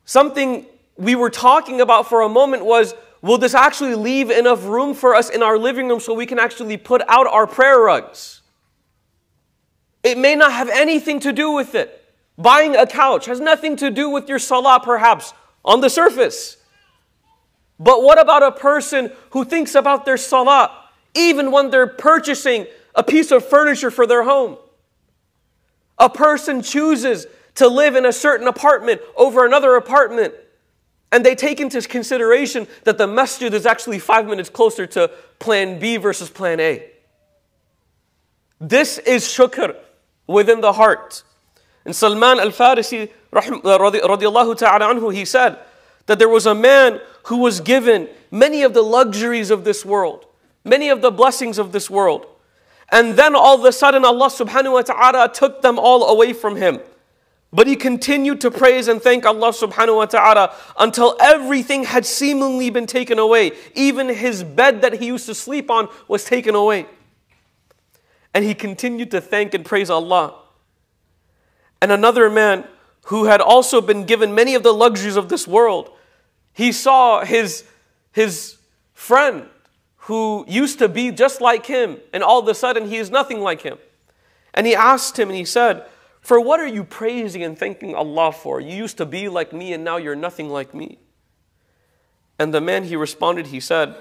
something 0.05 0.67
we 0.97 1.15
were 1.15 1.31
talking 1.31 1.81
about 1.81 2.09
for 2.09 2.23
a 2.23 2.29
moment 2.29 2.65
was 2.65 2.95
will 3.23 3.39
this 3.39 3.55
actually 3.55 3.95
leave 3.95 4.31
enough 4.31 4.65
room 4.65 4.95
for 4.95 5.15
us 5.15 5.29
in 5.29 5.43
our 5.43 5.59
living 5.59 5.89
room 5.89 6.01
so 6.01 6.15
we 6.15 6.27
can 6.27 6.39
actually 6.39 6.77
put 6.77 7.03
out 7.09 7.27
our 7.27 7.47
prayer 7.47 7.81
rugs? 7.81 8.43
It 10.03 10.19
may 10.19 10.37
not 10.37 10.53
have 10.53 10.69
anything 10.69 11.21
to 11.21 11.33
do 11.33 11.51
with 11.51 11.75
it. 11.75 12.03
Buying 12.39 12.77
a 12.77 12.87
couch 12.87 13.27
has 13.27 13.41
nothing 13.41 13.77
to 13.77 13.91
do 13.91 14.11
with 14.11 14.29
your 14.29 14.39
salah, 14.39 14.81
perhaps, 14.83 15.33
on 15.65 15.81
the 15.81 15.91
surface. 15.91 16.59
But 17.79 18.03
what 18.03 18.21
about 18.21 18.43
a 18.43 18.53
person 18.53 19.11
who 19.31 19.45
thinks 19.45 19.75
about 19.75 20.05
their 20.05 20.17
salah 20.17 20.85
even 21.15 21.51
when 21.51 21.71
they're 21.71 21.87
purchasing 21.87 22.67
a 22.95 23.03
piece 23.03 23.31
of 23.31 23.45
furniture 23.45 23.91
for 23.91 24.07
their 24.07 24.23
home? 24.23 24.59
A 25.99 26.09
person 26.09 26.63
chooses 26.63 27.27
to 27.57 27.69
live 27.69 27.97
in 27.97 28.05
a 28.05 28.13
certain 28.13 28.47
apartment 28.47 29.01
over 29.17 29.47
another 29.47 29.77
apartment 29.77 30.35
and 31.17 31.25
they 31.25 31.35
take 31.35 31.61
into 31.61 31.81
consideration 31.81 32.67
that 32.85 32.99
the 32.99 33.07
masjid 33.07 33.55
is 33.55 33.65
actually 33.65 33.99
five 33.99 34.27
minutes 34.27 34.51
closer 34.51 34.87
to 34.87 35.11
plan 35.39 35.79
B 35.79 35.97
versus 35.97 36.29
plan 36.29 36.61
A. 36.61 36.91
This 38.61 38.99
is 38.99 39.25
shukr 39.25 39.75
within 40.27 40.61
the 40.61 40.75
heart. 40.75 41.23
And 41.87 41.97
Salman 41.97 42.39
al 42.39 42.51
Farisi, 42.51 43.09
uh, 43.33 43.41
radiallahu 43.41 44.59
ta'ala 44.59 44.95
anhu, 44.95 45.11
he 45.15 45.25
said 45.25 45.59
that 46.05 46.19
there 46.19 46.29
was 46.29 46.45
a 46.45 46.55
man 46.55 47.01
who 47.29 47.39
was 47.39 47.61
given 47.61 48.11
many 48.31 48.63
of 48.63 48.75
the 48.75 48.83
luxuries 48.83 49.51
of 49.51 49.65
this 49.65 49.87
world, 49.87 50.27
many 50.67 50.91
of 50.91 51.01
the 51.01 51.11
blessings 51.11 51.57
of 51.57 51.73
this 51.73 51.89
world. 51.89 52.27
And 52.93 53.17
then 53.17 53.35
all 53.35 53.59
of 53.59 53.65
a 53.65 53.73
sudden, 53.73 54.05
Allah 54.05 54.29
subhanahu 54.29 54.75
wa 54.75 54.83
ta'ala 54.83 55.33
took 55.33 55.63
them 55.63 55.79
all 55.79 56.11
away 56.11 56.35
from 56.35 56.57
him. 56.57 56.81
But 57.57 57.67
he 57.67 57.75
continued 57.75 58.43
to 58.43 58.51
praise 58.51 58.87
and 58.87 59.01
thank 59.01 59.25
Allah 59.25 59.49
subhanahu 59.49 59.97
wa 59.97 60.05
ta'ala 60.05 60.55
until 60.79 61.17
everything 61.19 61.85
had 61.85 62.05
seemingly 62.05 62.69
been 62.69 62.87
taken 62.87 63.19
away. 63.19 63.53
Even 63.75 64.11
his 64.11 64.45
bed 64.45 64.83
that 64.83 64.93
he 64.93 65.07
used 65.07 65.25
to 65.25 65.35
sleep 65.35 65.71
on 65.71 65.89
was 66.07 66.23
taken 66.23 66.55
away. 66.55 66.85
And 68.35 68.45
he 68.45 68.53
continued 68.53 69.11
to 69.13 69.23
thank 69.23 69.55
and 69.55 69.65
praise 69.65 69.89
Allah. 69.89 70.35
And 71.81 71.91
another 71.91 72.29
man 72.29 72.67
who 73.07 73.25
had 73.25 73.41
also 73.41 73.81
been 73.81 74.05
given 74.05 74.35
many 74.35 74.55
of 74.55 74.63
the 74.63 74.75
luxuries 74.75 75.17
of 75.17 75.31
this 75.31 75.49
world, 75.49 75.89
he 76.53 76.73
saw 76.73 77.25
his, 77.25 77.65
his 78.13 78.59
friend 78.93 79.49
who 79.97 80.45
used 80.47 80.79
to 80.81 80.91
be 80.91 81.11
just 81.11 81.41
like 81.41 81.65
him, 81.65 82.01
and 82.13 82.23
all 82.23 82.41
of 82.41 82.49
a 82.49 82.55
sudden 82.55 82.91
he 82.91 82.99
is 82.99 83.11
nothing 83.11 83.41
like 83.41 83.63
him. 83.63 83.79
And 84.53 84.67
he 84.67 84.75
asked 84.75 85.19
him 85.19 85.31
and 85.31 85.39
he 85.39 85.47
said, 85.47 85.87
for 86.27 86.41
what 86.41 86.59
are 86.59 86.67
you 86.67 86.83
praising 86.83 87.45
and 87.45 87.57
thanking 87.57 87.95
Allah 87.95 88.33
for? 88.33 88.61
You 88.61 88.75
used 88.75 88.97
to 88.97 89.07
be 89.07 89.29
like 89.29 89.53
me 89.53 89.73
and 89.73 89.85
now 89.85 89.97
you're 89.97 90.17
nothing 90.17 90.49
like 90.49 90.75
me. 90.75 90.99
And 92.37 92.53
the 92.53 92.61
man 92.61 92.83
he 92.83 92.97
responded, 92.97 93.47
he 93.47 93.61
said, 93.61 93.95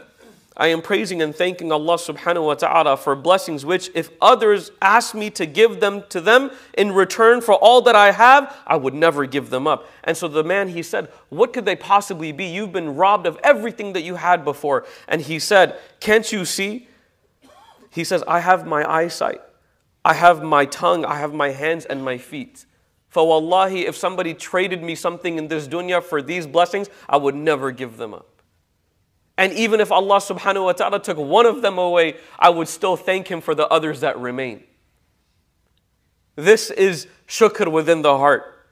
I 0.58 0.70
am 0.70 0.82
praising 0.82 1.22
and 1.22 1.36
thanking 1.36 1.72
Allah 1.72 1.98
subhanahu 1.98 2.48
wa 2.48 2.56
ta'ala 2.56 2.98
for 2.98 3.16
blessings 3.16 3.64
which, 3.64 3.92
if 3.94 4.10
others 4.20 4.72
asked 4.82 5.14
me 5.14 5.30
to 5.30 5.46
give 5.46 5.80
them 5.80 6.04
to 6.10 6.20
them 6.20 6.50
in 6.76 6.94
return 6.94 7.42
for 7.42 7.54
all 7.54 7.84
that 7.84 7.96
I 7.96 8.10
have, 8.10 8.58
I 8.66 8.76
would 8.76 8.96
never 8.96 9.28
give 9.28 9.52
them 9.52 9.68
up. 9.68 9.88
And 10.04 10.18
so 10.18 10.28
the 10.28 10.44
man, 10.44 10.70
he 10.70 10.82
said, 10.82 11.10
What 11.30 11.54
could 11.54 11.66
they 11.66 11.76
possibly 11.76 12.32
be? 12.32 12.46
You've 12.46 12.74
been 12.74 12.96
robbed 12.96 13.28
of 13.28 13.38
everything 13.44 13.94
that 13.94 14.02
you 14.02 14.16
had 14.16 14.44
before. 14.44 14.88
And 15.08 15.22
he 15.22 15.38
said, 15.38 15.78
Can't 16.00 16.32
you 16.32 16.44
see? 16.44 16.88
He 17.92 18.04
says, 18.04 18.24
I 18.28 18.40
have 18.40 18.66
my 18.66 18.84
eyesight. 18.92 19.42
I 20.06 20.14
have 20.14 20.44
my 20.44 20.66
tongue, 20.66 21.04
I 21.04 21.16
have 21.16 21.34
my 21.34 21.50
hands 21.50 21.84
and 21.84 22.06
my 22.06 22.20
feet. 22.20 22.68
For 23.10 23.28
wallahi, 23.28 23.88
if 23.88 23.98
somebody 23.98 24.36
traded 24.36 24.84
me 24.84 24.94
something 24.94 25.40
in 25.40 25.48
this 25.48 25.68
dunya 25.68 26.04
for 26.04 26.22
these 26.22 26.46
blessings, 26.46 26.90
I 27.10 27.18
would 27.18 27.34
never 27.34 27.72
give 27.72 27.98
them 27.98 28.14
up. 28.14 28.44
And 29.36 29.52
even 29.54 29.82
if 29.82 29.92
Allah 29.92 30.18
subhanahu 30.18 30.66
wa 30.66 30.74
ta'ala 30.74 31.02
took 31.02 31.18
one 31.18 31.48
of 31.48 31.64
them 31.64 31.80
away, 31.80 32.18
I 32.38 32.50
would 32.50 32.68
still 32.68 32.96
thank 32.96 33.30
Him 33.30 33.42
for 33.42 33.56
the 33.56 33.68
others 33.68 34.02
that 34.02 34.20
remain. 34.20 34.64
This 36.36 36.70
is 36.70 37.08
shukr 37.28 37.72
within 37.72 38.04
the 38.04 38.16
heart. 38.18 38.68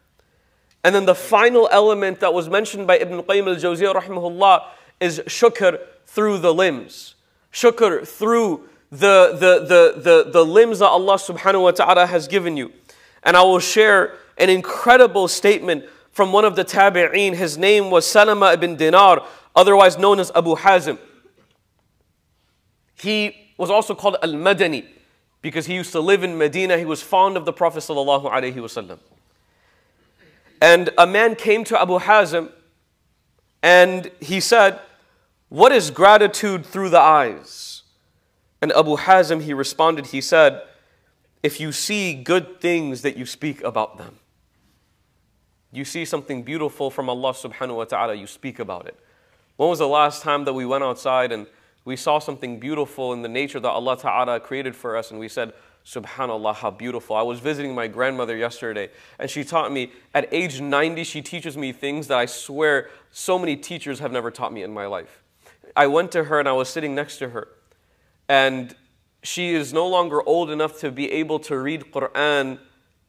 And 0.83 0.93
then 0.93 1.05
the 1.05 1.15
final 1.15 1.67
element 1.71 2.19
that 2.19 2.33
was 2.33 2.47
mentioned 2.47 2.85
by 2.85 2.97
Ibn 2.97 3.23
Qayyim 3.23 3.47
al 3.47 3.55
Jawziyah 3.55 3.95
rahimahullah 3.95 4.65
is 4.99 5.19
shukr 5.21 5.79
through 6.05 6.37
the 6.37 6.53
limbs. 6.53 7.15
Shukr 7.51 8.07
through 8.07 8.69
the, 8.93 9.31
the, 9.33 9.65
the, 9.65 10.01
the, 10.01 10.31
the 10.31 10.45
limbs 10.45 10.79
that 10.79 10.88
Allah 10.88 11.15
subhanahu 11.15 11.63
wa 11.63 11.71
ta'ala 11.71 12.05
has 12.05 12.27
given 12.27 12.55
you. 12.55 12.71
And 13.23 13.35
I 13.35 13.41
will 13.41 13.59
share 13.59 14.13
an 14.38 14.50
incredible 14.50 15.27
statement 15.27 15.85
from 16.12 16.31
one 16.31 16.45
of 16.45 16.55
the 16.55 16.63
tabi'een. 16.63 17.33
His 17.33 17.57
name 17.57 17.89
was 17.89 18.05
Salama 18.05 18.53
ibn 18.53 18.75
Dinar, 18.75 19.25
otherwise 19.55 19.97
known 19.97 20.19
as 20.19 20.31
Abu 20.35 20.55
Hazim. 20.55 21.00
He 22.95 23.35
was 23.57 23.71
also 23.71 23.95
called 23.95 24.17
Al 24.21 24.33
Madani 24.33 24.85
because 25.41 25.65
he 25.65 25.73
used 25.73 25.91
to 25.93 26.00
live 26.00 26.23
in 26.23 26.38
Medina. 26.38 26.77
He 26.77 26.85
was 26.85 27.01
fond 27.01 27.35
of 27.35 27.45
the 27.45 27.53
Prophet. 27.53 27.79
ﷺ. 27.79 29.00
And 30.62 30.89
a 31.00 31.07
man 31.07 31.35
came 31.35 31.63
to 31.63 31.81
Abu 31.81 31.97
Hazim 31.97 32.51
and 33.63 34.12
he 34.19 34.39
said, 34.39 34.79
What 35.50 35.71
is 35.71 35.89
gratitude 35.89 36.63
through 36.63 36.89
the 36.89 37.00
eyes? 37.00 37.73
And 38.63 38.72
Abu 38.72 38.96
Hazim, 38.96 39.41
he 39.41 39.53
responded, 39.53 40.05
he 40.08 40.22
said, 40.22 40.62
If 41.43 41.60
you 41.60 41.74
see 41.74 42.13
good 42.13 42.62
things 42.62 43.01
that 43.01 43.17
you 43.17 43.25
speak 43.25 43.62
about 43.62 43.98
them, 43.98 44.20
you 45.74 45.84
see 45.84 46.05
something 46.05 46.43
beautiful 46.43 46.89
from 46.89 47.10
Allah 47.10 47.34
subhanahu 47.34 47.75
wa 47.75 47.84
ta'ala, 47.84 48.13
you 48.13 48.25
speak 48.25 48.60
about 48.60 48.88
it. 48.88 48.98
When 49.58 49.67
was 49.67 49.79
the 49.79 49.88
last 49.89 50.22
time 50.22 50.46
that 50.46 50.53
we 50.53 50.65
went 50.65 50.82
outside 50.82 51.34
and 51.34 51.46
we 51.84 51.98
saw 51.98 52.20
something 52.20 52.58
beautiful 52.58 53.12
in 53.12 53.22
the 53.22 53.27
nature 53.27 53.60
that 53.60 53.70
Allah 53.70 53.98
ta'ala 53.98 54.39
created 54.39 54.77
for 54.77 54.96
us 54.96 55.12
and 55.12 55.20
we 55.20 55.27
said, 55.27 55.51
Subhanallah, 55.86 56.55
how 56.55 56.72
beautiful. 56.72 57.17
I 57.17 57.22
was 57.22 57.41
visiting 57.41 57.75
my 57.75 57.88
grandmother 57.88 58.38
yesterday 58.38 58.91
and 59.20 59.29
she 59.29 59.43
taught 59.43 59.74
me, 59.74 59.91
at 60.13 60.34
age 60.34 60.62
90, 60.62 61.03
she 61.03 61.22
teaches 61.22 61.58
me 61.58 61.74
things 61.74 62.08
that 62.08 62.17
I 62.17 62.27
swear 62.27 62.89
so 63.12 63.38
many 63.38 63.58
teachers 63.58 64.00
have 64.00 64.13
never 64.13 64.32
taught 64.32 64.53
me 64.53 64.63
in 64.63 64.74
my 64.74 64.86
life. 64.86 65.22
I 65.75 65.88
went 65.88 66.13
to 66.13 66.24
her 66.24 66.39
and 66.39 66.48
I 66.48 66.53
was 66.53 66.70
sitting 66.70 66.96
next 66.96 67.17
to 67.17 67.32
her 67.32 67.50
and 68.27 68.75
she 69.24 69.53
is 69.53 69.74
no 69.74 69.88
longer 69.88 70.22
old 70.27 70.50
enough 70.50 70.80
to 70.80 70.92
be 70.92 71.12
able 71.12 71.39
to 71.39 71.58
read 71.58 71.92
Quran 71.92 72.60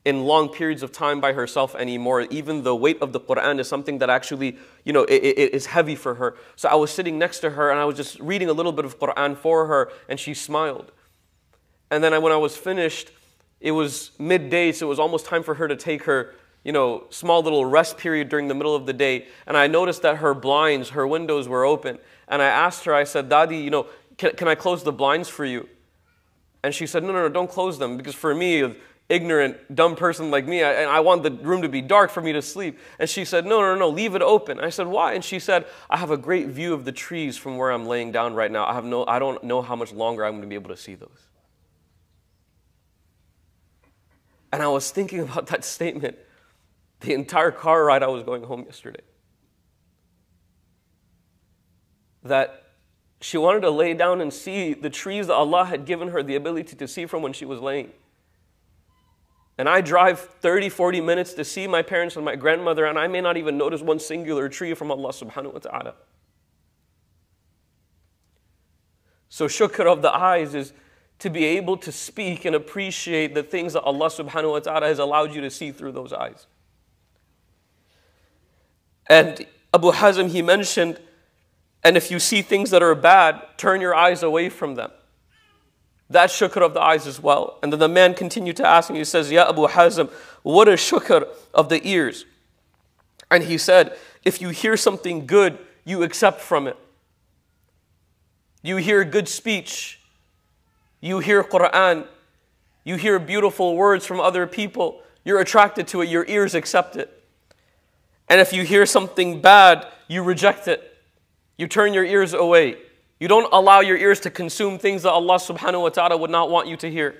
in 0.04 0.25
long 0.25 0.49
periods 0.49 0.83
of 0.83 0.92
time 0.92 1.21
by 1.21 1.33
herself 1.33 1.75
anymore. 1.75 2.23
Even 2.23 2.62
the 2.62 2.76
weight 2.76 3.00
of 3.00 3.12
the 3.12 3.21
Quran 3.21 3.59
is 3.59 3.68
something 3.68 3.99
that 3.99 4.11
actually, 4.11 4.59
you 4.85 4.92
know, 4.92 5.04
it, 5.04 5.23
it 5.23 5.54
is 5.54 5.66
heavy 5.66 5.97
for 5.97 6.14
her. 6.16 6.37
So 6.56 6.68
I 6.68 6.75
was 6.75 6.90
sitting 6.90 7.18
next 7.18 7.40
to 7.40 7.50
her 7.50 7.71
and 7.71 7.80
I 7.80 7.85
was 7.85 7.97
just 7.97 8.21
reading 8.21 8.49
a 8.49 8.52
little 8.52 8.73
bit 8.73 8.85
of 8.85 8.99
Quran 9.00 9.37
for 9.37 9.66
her 9.66 9.90
and 10.09 10.21
she 10.21 10.35
smiled. 10.35 10.92
And 11.90 12.04
then 12.04 12.12
I, 12.12 12.18
when 12.18 12.33
I 12.33 12.37
was 12.37 12.56
finished, 12.56 13.12
it 13.61 13.71
was 13.73 14.11
midday, 14.18 14.73
so 14.73 14.87
it 14.87 14.90
was 14.90 14.99
almost 14.99 15.25
time 15.25 15.42
for 15.42 15.54
her 15.54 15.68
to 15.68 15.76
take 15.76 16.04
her, 16.04 16.35
you 16.64 16.73
know, 16.73 17.04
small 17.09 17.42
little 17.42 17.64
rest 17.64 17.97
period 17.97 18.28
during 18.28 18.49
the 18.49 18.54
middle 18.54 18.75
of 18.75 18.85
the 18.85 18.92
day. 18.92 19.26
And 19.47 19.56
I 19.56 19.68
noticed 19.68 20.02
that 20.02 20.16
her 20.16 20.35
blinds, 20.35 20.90
her 20.90 21.06
windows 21.06 21.49
were 21.49 21.64
open. 21.64 21.99
And 22.28 22.42
I 22.42 22.47
asked 22.47 22.85
her, 22.85 22.94
I 22.94 23.04
said, 23.04 23.30
Dadi, 23.30 23.62
you 23.62 23.71
know, 23.71 23.87
can, 24.16 24.33
can 24.37 24.49
I 24.49 24.54
close 24.54 24.83
the 24.83 24.92
blinds 24.92 25.28
for 25.28 25.44
you? 25.44 25.68
And 26.62 26.75
she 26.75 26.87
said, 26.87 27.02
No, 27.02 27.12
no, 27.12 27.23
no, 27.23 27.28
don't 27.28 27.50
close 27.50 27.78
them. 27.78 27.97
Because 27.97 28.14
for 28.14 28.35
me, 28.35 28.62
an 28.62 28.76
ignorant, 29.09 29.75
dumb 29.75 29.97
person 29.97 30.30
like 30.30 30.47
me, 30.47 30.62
I, 30.62 30.85
I 30.85 31.00
want 31.00 31.23
the 31.23 31.30
room 31.30 31.62
to 31.62 31.68
be 31.68 31.83
dark 31.83 32.11
for 32.11 32.21
me 32.21 32.33
to 32.33 32.42
sleep. 32.42 32.78
And 32.99 33.09
she 33.09 33.25
said, 33.25 33.44
No, 33.44 33.61
no, 33.61 33.75
no, 33.75 33.88
leave 33.88 34.14
it 34.14 34.23
open. 34.23 34.61
I 34.61 34.71
said, 34.71 34.87
Why? 34.87 35.14
And 35.14 35.25
she 35.25 35.38
said, 35.38 35.66
I 35.90 35.99
have 35.99 36.11
a 36.11 36.16
great 36.16 36.49
view 36.49 36.73
of 36.73 36.85
the 36.85 36.92
trees 36.92 37.37
from 37.37 37.56
where 37.59 37.71
I'm 37.71 37.87
laying 37.87 38.12
down 38.12 38.35
right 38.35 38.50
now. 38.50 38.66
I, 38.66 38.75
have 38.75 38.85
no, 38.85 39.04
I 39.06 39.18
don't 39.18 39.42
know 39.44 39.62
how 39.62 39.76
much 39.76 39.92
longer 39.92 40.25
I'm 40.25 40.33
going 40.33 40.42
to 40.42 40.49
be 40.49 40.54
able 40.54 40.71
to 40.71 40.76
see 40.76 40.94
those. 40.94 41.28
And 44.52 44.62
I 44.62 44.68
was 44.68 44.90
thinking 44.90 45.21
about 45.21 45.49
that 45.49 45.64
statement 45.64 46.16
the 47.00 47.12
entire 47.12 47.50
car 47.50 47.85
ride 47.85 48.02
I 48.02 48.06
was 48.06 48.23
going 48.23 48.42
home 48.42 48.64
yesterday. 48.64 49.02
That 52.23 52.63
she 53.24 53.38
wanted 53.38 53.60
to 53.60 53.70
lay 53.70 53.94
down 53.94 54.20
and 54.20 54.32
see 54.32 54.74
the 54.74 54.90
trees 54.90 55.28
that 55.28 55.34
Allah 55.34 55.64
had 55.64 55.84
given 55.84 56.08
her 56.08 56.22
the 56.22 56.36
ability 56.36 56.76
to 56.76 56.86
see 56.86 57.06
from 57.06 57.22
when 57.22 57.32
she 57.32 57.44
was 57.44 57.60
laying 57.60 57.92
and 59.56 59.68
I 59.68 59.80
drive 59.80 60.18
30, 60.18 60.68
40 60.68 61.00
minutes 61.00 61.32
to 61.34 61.44
see 61.44 61.66
my 61.66 61.82
parents 61.82 62.16
and 62.16 62.24
my 62.24 62.34
grandmother, 62.34 62.86
and 62.86 62.98
I 62.98 63.06
may 63.06 63.20
not 63.20 63.36
even 63.36 63.56
notice 63.56 63.82
one 63.82 64.00
singular 64.00 64.48
tree 64.48 64.74
from 64.74 64.90
Allah 64.90 65.10
subhanahu 65.10 65.52
wa 65.52 65.58
ta'ala. 65.60 65.94
So, 69.28 69.46
shukr 69.46 69.86
of 69.86 70.02
the 70.02 70.12
eyes 70.12 70.54
is 70.54 70.72
to 71.20 71.30
be 71.30 71.44
able 71.44 71.76
to 71.78 71.92
speak 71.92 72.44
and 72.44 72.56
appreciate 72.56 73.34
the 73.34 73.42
things 73.44 73.74
that 73.74 73.82
Allah 73.82 74.06
subhanahu 74.06 74.50
wa 74.50 74.58
ta'ala 74.58 74.87
has 74.87 74.98
allowed 74.98 75.34
you 75.34 75.40
to 75.42 75.50
see 75.50 75.70
through 75.70 75.92
those 75.92 76.12
eyes. 76.12 76.46
And 79.06 79.46
Abu 79.72 79.92
Hazim, 79.92 80.30
he 80.30 80.42
mentioned, 80.42 80.98
and 81.85 81.97
if 81.97 82.11
you 82.11 82.18
see 82.18 82.40
things 82.40 82.70
that 82.70 82.83
are 82.83 82.94
bad, 82.94 83.40
turn 83.59 83.83
your 83.83 83.94
eyes 83.94 84.23
away 84.23 84.49
from 84.49 84.75
them. 84.75 84.90
That 86.09 86.31
shukr 86.31 86.62
of 86.62 86.75
the 86.75 86.81
eyes 86.81 87.07
as 87.07 87.20
well. 87.20 87.59
And 87.62 87.73
then 87.73 87.81
the 87.81 87.88
man 87.88 88.14
continued 88.14 88.57
to 88.57 88.66
ask 88.66 88.88
him, 88.88 88.97
he 88.97 89.05
says, 89.05 89.31
Ya 89.31 89.49
Abu 89.49 89.66
Hazim, 89.68 90.11
what 90.42 90.66
is 90.68 90.81
shukr 90.81 91.29
of 91.53 91.68
the 91.68 91.87
ears? 91.87 92.25
And 93.31 93.44
he 93.44 93.59
said, 93.59 93.97
if 94.25 94.40
you 94.40 94.49
hear 94.49 94.77
something 94.77 95.27
good, 95.27 95.59
you 95.85 96.03
accept 96.03 96.40
from 96.40 96.66
it. 96.66 96.77
You 98.62 98.77
hear 98.77 99.05
good 99.05 99.29
speech. 99.29 100.01
You 101.01 101.18
hear 101.18 101.44
Quran. 101.44 102.07
You 102.85 102.97
hear 102.97 103.18
beautiful 103.18 103.77
words 103.77 104.07
from 104.07 104.20
other 104.20 104.47
people. 104.47 105.03
You're 105.25 105.40
attracted 105.40 105.87
to 105.88 106.01
it. 106.01 106.09
Your 106.09 106.25
ears 106.27 106.55
accept 106.55 106.97
it. 106.97 107.23
And 108.29 108.40
if 108.40 108.55
you 108.55 108.62
hear 108.62 108.87
something 108.87 109.42
bad, 109.42 109.87
you 110.09 110.23
reject 110.23 110.68
it. 110.68 110.93
You 111.56 111.68
turn 111.68 111.94
your 111.94 112.04
ears 112.04 112.32
away. 112.32 112.76
You 113.20 113.28
don't 113.28 113.50
allow 113.52 113.80
your 113.80 113.96
ears 113.96 114.20
to 114.20 114.30
consume 114.30 114.78
things 114.78 115.02
that 115.02 115.12
Allah 115.12 115.36
subhanahu 115.36 115.82
wa 115.82 115.88
ta'ala 115.88 116.16
would 116.16 116.30
not 116.30 116.50
want 116.50 116.68
you 116.68 116.76
to 116.78 116.90
hear. 116.90 117.14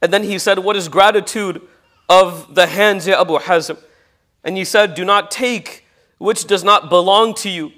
And 0.00 0.12
then 0.12 0.22
he 0.22 0.38
said, 0.38 0.60
What 0.60 0.76
is 0.76 0.88
gratitude 0.88 1.60
of 2.08 2.54
the 2.54 2.66
hands, 2.66 3.06
Ya 3.06 3.20
Abu 3.20 3.38
Hazim? 3.38 3.78
And 4.44 4.56
he 4.56 4.64
said, 4.64 4.94
Do 4.94 5.04
not 5.04 5.30
take 5.30 5.86
which 6.18 6.46
does 6.46 6.64
not 6.64 6.88
belong 6.88 7.34
to 7.34 7.50
you, 7.50 7.72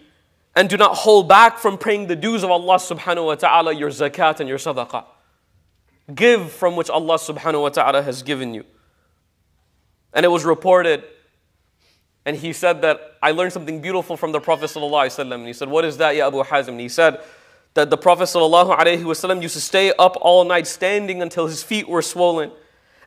and 0.55 0.69
do 0.69 0.77
not 0.77 0.95
hold 0.97 1.29
back 1.29 1.59
from 1.59 1.77
praying 1.77 2.07
the 2.07 2.17
dues 2.17 2.45
of 2.45 2.51
Allah 2.51 2.77
subhanahu 2.77 3.27
wa 3.27 3.35
ta'ala, 3.35 3.75
your 3.75 3.91
zakat 3.91 4.41
and 4.41 4.49
your 4.49 4.59
sadaqah. 4.59 5.05
Give 6.15 6.51
from 6.51 6.77
which 6.77 6.89
Allah 6.89 7.17
subhanahu 7.17 7.63
wa 7.63 7.69
ta'ala 7.69 8.03
has 8.03 8.23
given 8.23 8.55
you. 8.55 8.65
And 10.13 10.25
it 10.25 10.29
was 10.29 10.45
reported 10.45 11.05
and 12.28 12.38
he 12.38 12.54
said 12.54 12.82
that 12.84 13.18
I 13.22 13.32
learned 13.32 13.52
something 13.52 13.82
beautiful 13.82 14.16
from 14.16 14.32
the 14.32 14.40
Prophet 14.40 14.66
ﷺ. 14.66 15.34
And 15.34 15.46
he 15.46 15.54
said, 15.54 15.68
What 15.68 15.84
is 15.84 15.98
that, 15.98 16.16
Ya 16.16 16.28
Abu 16.28 16.44
Hazm? 16.44 16.70
And 16.70 16.80
he 16.80 16.90
said 16.90 17.22
that 17.74 17.90
the 17.90 17.98
Prophet 17.98 18.24
ﷺ 18.24 19.42
used 19.42 19.56
to 19.56 19.62
stay 19.62 19.92
up 20.00 20.18
all 20.22 20.46
night 20.46 20.68
standing 20.68 21.22
until 21.22 21.48
his 21.48 21.64
feet 21.64 21.88
were 21.88 22.02
swollen. 22.02 22.52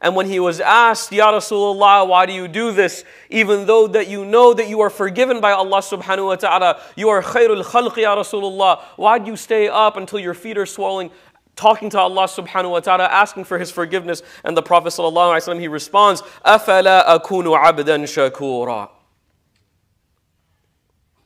And 0.02 0.14
when 0.14 0.26
he 0.26 0.38
was 0.38 0.61
asked, 0.61 1.11
Ya 1.12 1.33
Rasulullah, 1.33 2.07
why 2.07 2.26
do 2.26 2.35
you 2.35 2.46
do 2.46 2.72
this? 2.72 3.05
Even 3.31 3.64
though 3.64 3.87
that 3.87 4.09
you 4.09 4.26
know 4.26 4.52
that 4.52 4.68
you 4.68 4.81
are 4.81 4.90
forgiven 4.90 5.40
by 5.40 5.52
Allah 5.52 5.79
subhanahu 5.79 6.26
wa 6.26 6.37
ta'ala, 6.37 6.83
you 6.94 7.09
are 7.09 7.22
khairul 7.22 7.64
khalq, 7.64 7.96
Ya 7.96 8.14
Rasulullah. 8.14 8.83
Why 8.96 9.18
do 9.18 9.31
you 9.31 9.37
stay 9.37 9.68
up 9.68 9.96
until 9.96 10.18
your 10.18 10.35
feet 10.35 10.59
are 10.59 10.66
swelling? 10.66 11.11
Talking 11.55 11.88
to 11.90 11.98
Allah 11.98 12.24
subhanahu 12.24 12.72
wa 12.72 12.81
ta'ala, 12.81 13.05
asking 13.05 13.44
for 13.44 13.59
His 13.59 13.70
forgiveness. 13.70 14.22
And 14.44 14.55
the 14.55 14.62
Prophet 14.62 14.90
ﷺ, 14.90 15.59
he 15.59 15.68
responds, 15.68 16.20
أَفَلَا 16.44 17.07
أَكُونُ 17.18 17.59
عَبْدًا 17.59 18.05
شَكُورًا 18.05 18.90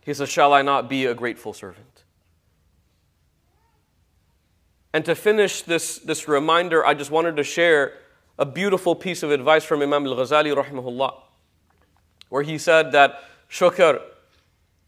he 0.05 0.13
says, 0.13 0.29
Shall 0.29 0.53
I 0.53 0.61
not 0.61 0.87
be 0.87 1.05
a 1.05 1.15
grateful 1.15 1.51
servant? 1.51 2.03
And 4.93 5.03
to 5.05 5.15
finish 5.15 5.63
this, 5.63 5.97
this 5.97 6.27
reminder, 6.27 6.85
I 6.85 6.93
just 6.93 7.11
wanted 7.11 7.35
to 7.37 7.43
share 7.43 7.93
a 8.37 8.45
beautiful 8.45 8.95
piece 8.95 9.23
of 9.23 9.31
advice 9.31 9.65
from 9.65 9.81
Imam 9.81 10.05
al 10.05 10.15
Ghazali, 10.15 10.55
rahimahullah, 10.55 11.21
where 12.29 12.43
he 12.43 12.57
said 12.57 12.91
that 12.91 13.23
shukr 13.49 14.01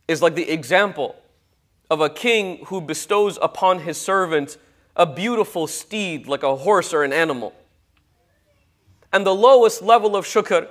is 0.08 0.22
like 0.22 0.36
the 0.36 0.50
example 0.50 1.16
of 1.90 2.00
a 2.00 2.10
king 2.10 2.64
who 2.68 2.80
bestows 2.80 3.40
upon 3.42 3.80
his 3.80 4.00
servant 4.00 4.58
a 4.96 5.06
beautiful 5.06 5.68
steed, 5.68 6.28
like 6.28 6.44
a 6.44 6.56
horse 6.56 6.94
or 6.94 7.04
an 7.04 7.12
animal. 7.12 7.54
And 9.12 9.26
the 9.26 9.36
lowest 9.36 9.82
level 9.82 10.16
of 10.16 10.26
shukr 10.26 10.68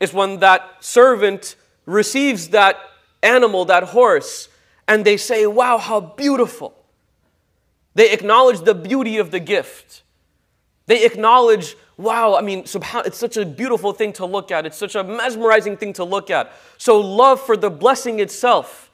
is 0.00 0.12
when 0.12 0.38
that 0.38 0.76
servant 0.80 1.56
receives 1.84 2.48
that 2.48 2.76
animal, 3.22 3.64
that 3.66 3.84
horse, 3.84 4.48
and 4.88 5.04
they 5.04 5.16
say, 5.16 5.46
Wow, 5.46 5.78
how 5.78 6.00
beautiful. 6.00 6.74
They 7.94 8.12
acknowledge 8.12 8.60
the 8.60 8.74
beauty 8.74 9.18
of 9.18 9.30
the 9.30 9.40
gift. 9.40 10.02
They 10.86 11.04
acknowledge, 11.04 11.76
wow, 11.96 12.34
I 12.34 12.40
mean, 12.40 12.64
it's 12.66 13.18
such 13.18 13.36
a 13.36 13.46
beautiful 13.46 13.92
thing 13.92 14.12
to 14.14 14.26
look 14.26 14.50
at. 14.50 14.66
It's 14.66 14.76
such 14.76 14.94
a 14.94 15.04
mesmerizing 15.04 15.76
thing 15.76 15.92
to 15.94 16.04
look 16.04 16.30
at. 16.30 16.52
So, 16.78 17.00
love 17.00 17.40
for 17.40 17.56
the 17.56 17.70
blessing 17.70 18.20
itself. 18.20 18.90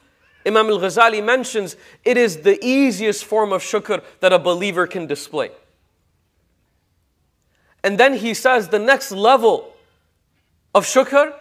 Imam 0.47 0.69
al 0.69 0.79
Ghazali 0.79 1.25
mentions 1.25 1.77
it 2.05 2.17
is 2.17 2.39
the 2.39 2.59
easiest 2.65 3.25
form 3.25 3.53
of 3.53 3.63
shukr 3.63 4.03
that 4.21 4.33
a 4.33 4.39
believer 4.39 4.87
can 4.87 5.07
display. 5.07 5.51
And 7.83 7.99
then 7.99 8.15
he 8.15 8.35
says 8.35 8.69
the 8.69 8.79
next 8.79 9.13
level 9.13 9.75
of 10.75 10.85
shukr 10.85 11.35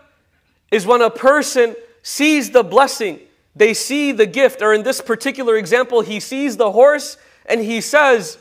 is 0.71 0.85
when 0.85 1.01
a 1.01 1.09
person 1.09 1.75
sees 2.07 2.51
the 2.51 2.63
blessing, 2.63 3.19
they 3.53 3.73
see 3.73 4.13
the 4.13 4.25
gift, 4.25 4.61
or 4.61 4.73
in 4.73 4.83
this 4.83 5.01
particular 5.01 5.57
example, 5.57 5.99
he 5.99 6.21
sees 6.21 6.55
the 6.55 6.71
horse 6.71 7.17
and 7.45 7.59
he 7.59 7.81
says, 7.81 8.37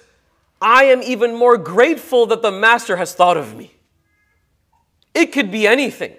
I 0.62 0.84
am 0.84 1.02
even 1.02 1.34
more 1.34 1.58
grateful 1.58 2.26
that 2.26 2.42
the 2.42 2.52
master 2.52 2.96
has 2.96 3.12
thought 3.12 3.36
of 3.36 3.56
me. 3.56 3.72
It 5.14 5.32
could 5.32 5.50
be 5.50 5.66
anything. 5.66 6.14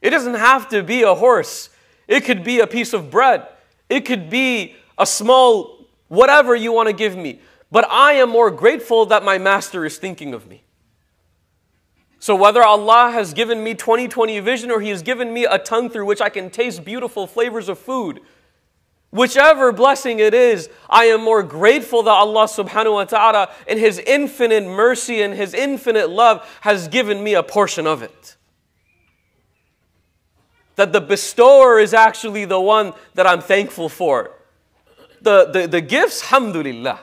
It 0.00 0.08
doesn't 0.08 0.36
have 0.36 0.70
to 0.70 0.82
be 0.82 1.02
a 1.02 1.14
horse, 1.14 1.68
it 2.08 2.24
could 2.24 2.42
be 2.42 2.60
a 2.60 2.66
piece 2.66 2.94
of 2.94 3.10
bread, 3.10 3.46
it 3.90 4.06
could 4.06 4.30
be 4.30 4.74
a 4.96 5.04
small 5.04 5.86
whatever 6.08 6.54
you 6.54 6.72
want 6.72 6.86
to 6.88 6.94
give 6.94 7.14
me. 7.14 7.40
But 7.70 7.90
I 7.90 8.14
am 8.14 8.30
more 8.30 8.50
grateful 8.50 9.04
that 9.06 9.22
my 9.22 9.36
master 9.36 9.84
is 9.84 9.98
thinking 9.98 10.32
of 10.32 10.48
me. 10.48 10.62
So, 12.20 12.36
whether 12.36 12.62
Allah 12.62 13.10
has 13.12 13.32
given 13.32 13.64
me 13.64 13.74
20 13.74 14.06
20 14.06 14.40
vision 14.40 14.70
or 14.70 14.80
He 14.82 14.90
has 14.90 15.02
given 15.02 15.32
me 15.32 15.46
a 15.46 15.58
tongue 15.58 15.88
through 15.88 16.04
which 16.04 16.20
I 16.20 16.28
can 16.28 16.50
taste 16.50 16.84
beautiful 16.84 17.26
flavors 17.26 17.70
of 17.70 17.78
food, 17.78 18.20
whichever 19.10 19.72
blessing 19.72 20.18
it 20.18 20.34
is, 20.34 20.68
I 20.90 21.06
am 21.06 21.22
more 21.22 21.42
grateful 21.42 22.02
that 22.02 22.10
Allah 22.10 22.44
subhanahu 22.44 22.92
wa 22.92 23.04
ta'ala, 23.04 23.50
in 23.66 23.78
His 23.78 23.98
infinite 23.98 24.64
mercy 24.64 25.22
and 25.22 25.32
His 25.32 25.54
infinite 25.54 26.10
love, 26.10 26.46
has 26.60 26.88
given 26.88 27.24
me 27.24 27.32
a 27.32 27.42
portion 27.42 27.86
of 27.86 28.02
it. 28.02 28.36
That 30.76 30.92
the 30.92 31.00
bestower 31.00 31.78
is 31.78 31.94
actually 31.94 32.44
the 32.44 32.60
one 32.60 32.92
that 33.14 33.26
I'm 33.26 33.40
thankful 33.40 33.88
for. 33.88 34.32
The, 35.22 35.46
the, 35.46 35.66
the 35.66 35.80
gifts, 35.80 36.22
alhamdulillah. 36.22 37.00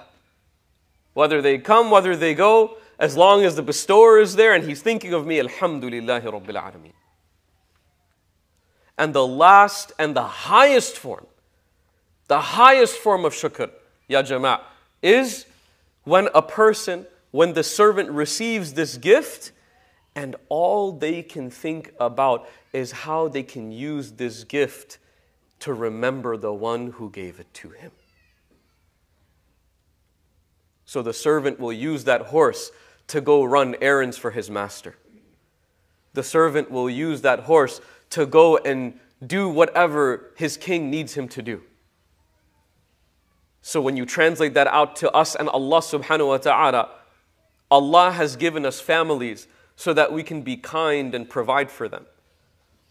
Whether 1.14 1.42
they 1.42 1.58
come, 1.58 1.90
whether 1.90 2.16
they 2.16 2.36
go, 2.36 2.78
as 3.00 3.16
long 3.16 3.44
as 3.44 3.56
the 3.56 3.62
bestower 3.62 4.20
is 4.20 4.36
there 4.36 4.54
and 4.54 4.64
he's 4.64 4.82
thinking 4.82 5.14
of 5.14 5.26
me, 5.26 5.40
Alhamdulillah 5.40 6.22
Rabbil 6.22 6.56
Alameen. 6.56 6.94
And 8.98 9.14
the 9.14 9.26
last 9.26 9.92
and 10.00 10.16
the 10.16 10.24
highest 10.24 10.98
form, 10.98 11.28
the 12.28 12.40
highest 12.40 12.98
form 12.98 13.26
of 13.26 13.34
shukr, 13.34 13.70
ya 14.08 14.24
jama'ah, 14.24 14.62
is 15.04 15.46
when 16.04 16.30
a 16.34 16.42
person, 16.42 17.06
when 17.32 17.54
the 17.54 17.64
servant 17.64 18.10
receives 18.10 18.74
this 18.74 18.98
gift, 18.98 19.52
and 20.16 20.36
all 20.50 20.92
they 20.92 21.22
can 21.22 21.52
think 21.52 21.94
about 22.00 22.50
is 22.74 22.92
how 22.92 23.28
they 23.28 23.44
can 23.44 23.72
use 23.72 24.14
this 24.14 24.44
gift 24.44 24.98
to 25.60 25.74
remember 25.74 26.36
the 26.38 26.54
one 26.54 26.88
who 26.92 27.12
gave 27.12 27.40
it 27.40 27.54
to 27.54 27.70
him. 27.70 27.92
So 30.86 31.04
the 31.04 31.14
servant 31.14 31.60
will 31.60 31.74
use 31.74 32.06
that 32.06 32.22
horse 32.22 32.72
to 33.08 33.22
go 33.22 33.44
run 33.44 33.76
errands 33.82 34.18
for 34.18 34.32
his 34.32 34.50
master. 34.50 34.96
The 36.14 36.24
servant 36.24 36.72
will 36.72 36.90
use 36.90 37.22
that 37.22 37.42
horse 37.42 37.80
to 38.12 38.26
go 38.26 38.58
and 38.58 39.00
do 39.26 39.50
whatever 39.50 40.32
his 40.36 40.58
king 40.58 40.90
needs 40.90 41.14
him 41.14 41.28
to 41.30 41.42
do. 41.42 41.64
So 43.62 43.82
when 43.82 43.98
you 43.98 44.06
translate 44.06 44.54
that 44.54 44.68
out 44.68 44.96
to 44.98 45.12
us 45.12 45.36
and 45.36 45.50
Allah 45.50 45.80
subhanahu 45.80 46.28
wa 46.28 46.38
ta'ala, 46.38 46.90
Allah 47.70 48.12
has 48.12 48.36
given 48.36 48.66
us 48.66 48.80
families 48.80 49.48
so 49.76 49.94
that 49.94 50.14
we 50.14 50.24
can 50.24 50.42
be 50.42 50.56
kind 50.56 51.14
and 51.14 51.30
provide 51.30 51.70
for 51.70 51.90
them. 51.90 52.06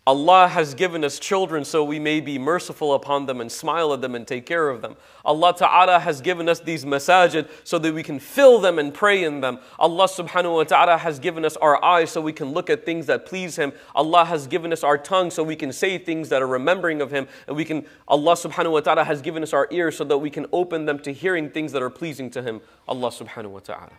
Allah 0.07 0.47
has 0.47 0.75
given 0.75 1.03
us 1.03 1.19
children 1.19 1.65
so 1.65 1.83
we 1.83 1.99
may 1.99 2.21
be 2.21 2.39
merciful 2.39 2.95
upon 2.95 3.27
them 3.27 3.41
and 3.41 3.51
smile 3.51 3.93
at 3.93 4.01
them 4.01 4.15
and 4.15 4.25
take 4.25 4.47
care 4.47 4.69
of 4.69 4.81
them. 4.81 4.95
Allah 5.25 5.53
Ta'ala 5.53 5.99
has 5.99 6.21
given 6.21 6.49
us 6.49 6.61
these 6.61 6.85
masajid 6.85 7.49
so 7.65 7.77
that 7.81 7.93
we 7.93 8.05
can 8.05 8.21
fill 8.21 8.61
them 8.61 8.79
and 8.79 8.95
pray 8.95 9.25
in 9.25 9.41
them. 9.41 9.59
Allah 9.81 10.07
Subhanahu 10.07 10.55
wa 10.55 10.63
Ta'ala 10.63 10.99
has 10.99 11.19
given 11.19 11.45
us 11.45 11.57
our 11.57 11.85
eyes 11.85 12.13
so 12.13 12.21
we 12.21 12.33
can 12.33 12.53
look 12.53 12.71
at 12.71 12.87
things 12.87 13.07
that 13.07 13.27
please 13.27 13.57
Him. 13.57 13.73
Allah 13.97 14.25
has 14.27 14.47
given 14.47 14.73
us 14.73 14.85
our 14.85 14.97
tongue 14.97 15.33
so 15.33 15.43
we 15.43 15.57
can 15.57 15.73
say 15.73 15.99
things 15.99 16.29
that 16.29 16.41
are 16.41 16.47
remembering 16.47 17.03
of 17.03 17.11
Him. 17.11 17.27
And 17.49 17.57
we 17.57 17.65
can, 17.65 17.85
Allah 18.07 18.35
Subhanahu 18.35 18.71
wa 18.71 18.81
Ta'ala 18.81 19.03
has 19.03 19.21
given 19.21 19.43
us 19.43 19.53
our 19.53 19.67
ears 19.73 19.97
so 19.97 20.05
that 20.05 20.19
we 20.19 20.31
can 20.31 20.47
open 20.53 20.85
them 20.85 21.01
to 21.01 21.13
hearing 21.13 21.51
things 21.51 21.73
that 21.73 21.83
are 21.83 21.91
pleasing 21.91 22.31
to 22.31 22.43
Him. 22.43 22.61
Allah 22.87 23.09
Subhanahu 23.09 23.51
wa 23.51 23.59
Ta'ala. 23.59 23.93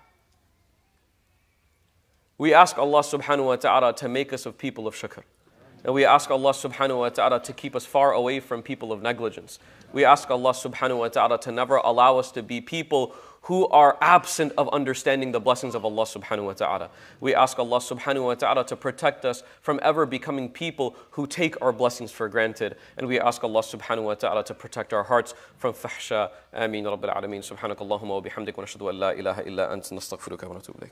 We 2.37 2.53
ask 2.53 2.77
Allah 2.77 3.01
Subhanahu 3.01 3.45
wa 3.45 3.55
Ta'ala 3.57 3.93
to 3.95 4.07
make 4.07 4.31
us 4.31 4.45
of 4.45 4.57
people 4.57 4.87
of 4.87 4.95
shukr. 4.95 5.23
And 5.83 5.93
we 5.93 6.05
ask 6.05 6.29
Allah 6.29 6.51
subhanahu 6.51 6.99
wa 6.99 7.09
ta'ala 7.09 7.41
to 7.43 7.53
keep 7.53 7.75
us 7.75 7.85
far 7.85 8.11
away 8.11 8.39
from 8.39 8.61
people 8.61 8.91
of 8.91 9.01
negligence. 9.01 9.59
We 9.93 10.03
ask 10.03 10.29
Allah 10.29 10.51
subhanahu 10.51 10.99
wa 10.99 11.07
ta'ala 11.07 11.39
to 11.41 11.51
never 11.51 11.77
allow 11.77 12.17
us 12.17 12.31
to 12.33 12.43
be 12.43 12.59
people 12.59 13.15
who 13.43 13.65
are 13.69 13.97
absent 14.01 14.51
of 14.57 14.67
understanding 14.73 15.31
the 15.31 15.39
blessings 15.39 15.73
of 15.73 15.85
Allah 15.85 16.03
subhanahu 16.03 16.45
wa 16.45 16.53
ta'ala. 16.53 16.89
We 17.21 17.33
ask 17.33 17.57
Allah 17.57 17.79
subhanahu 17.79 18.25
wa 18.25 18.35
ta'ala 18.35 18.65
to 18.65 18.75
protect 18.75 19.23
us 19.23 19.41
from 19.61 19.79
ever 19.81 20.05
becoming 20.05 20.49
people 20.49 20.97
who 21.11 21.25
take 21.25 21.61
our 21.61 21.71
blessings 21.71 22.11
for 22.11 22.27
granted. 22.27 22.75
And 22.97 23.07
we 23.07 23.17
ask 23.21 23.41
Allah 23.45 23.61
subhanahu 23.61 24.03
wa 24.03 24.15
ta'ala 24.15 24.43
to 24.43 24.53
protect 24.53 24.91
our 24.91 25.03
hearts 25.03 25.33
from 25.57 25.73
fahsha. 25.73 26.31
Ameen 26.53 26.83
Rabbil 26.83 27.15
Alameen. 27.15 27.39
Subhanakallahumma 27.39 28.09
wa 28.09 28.21
bihamdik 28.21 28.57
wa 28.57 28.65
nashadu 28.65 28.89
an 28.89 28.99
la 28.99 29.11
ilaha 29.11 29.47
illa 29.47 29.71
ant 29.71 29.83
nastaghfiruka 29.83 30.49
wa 30.49 30.55
natubu. 30.55 30.91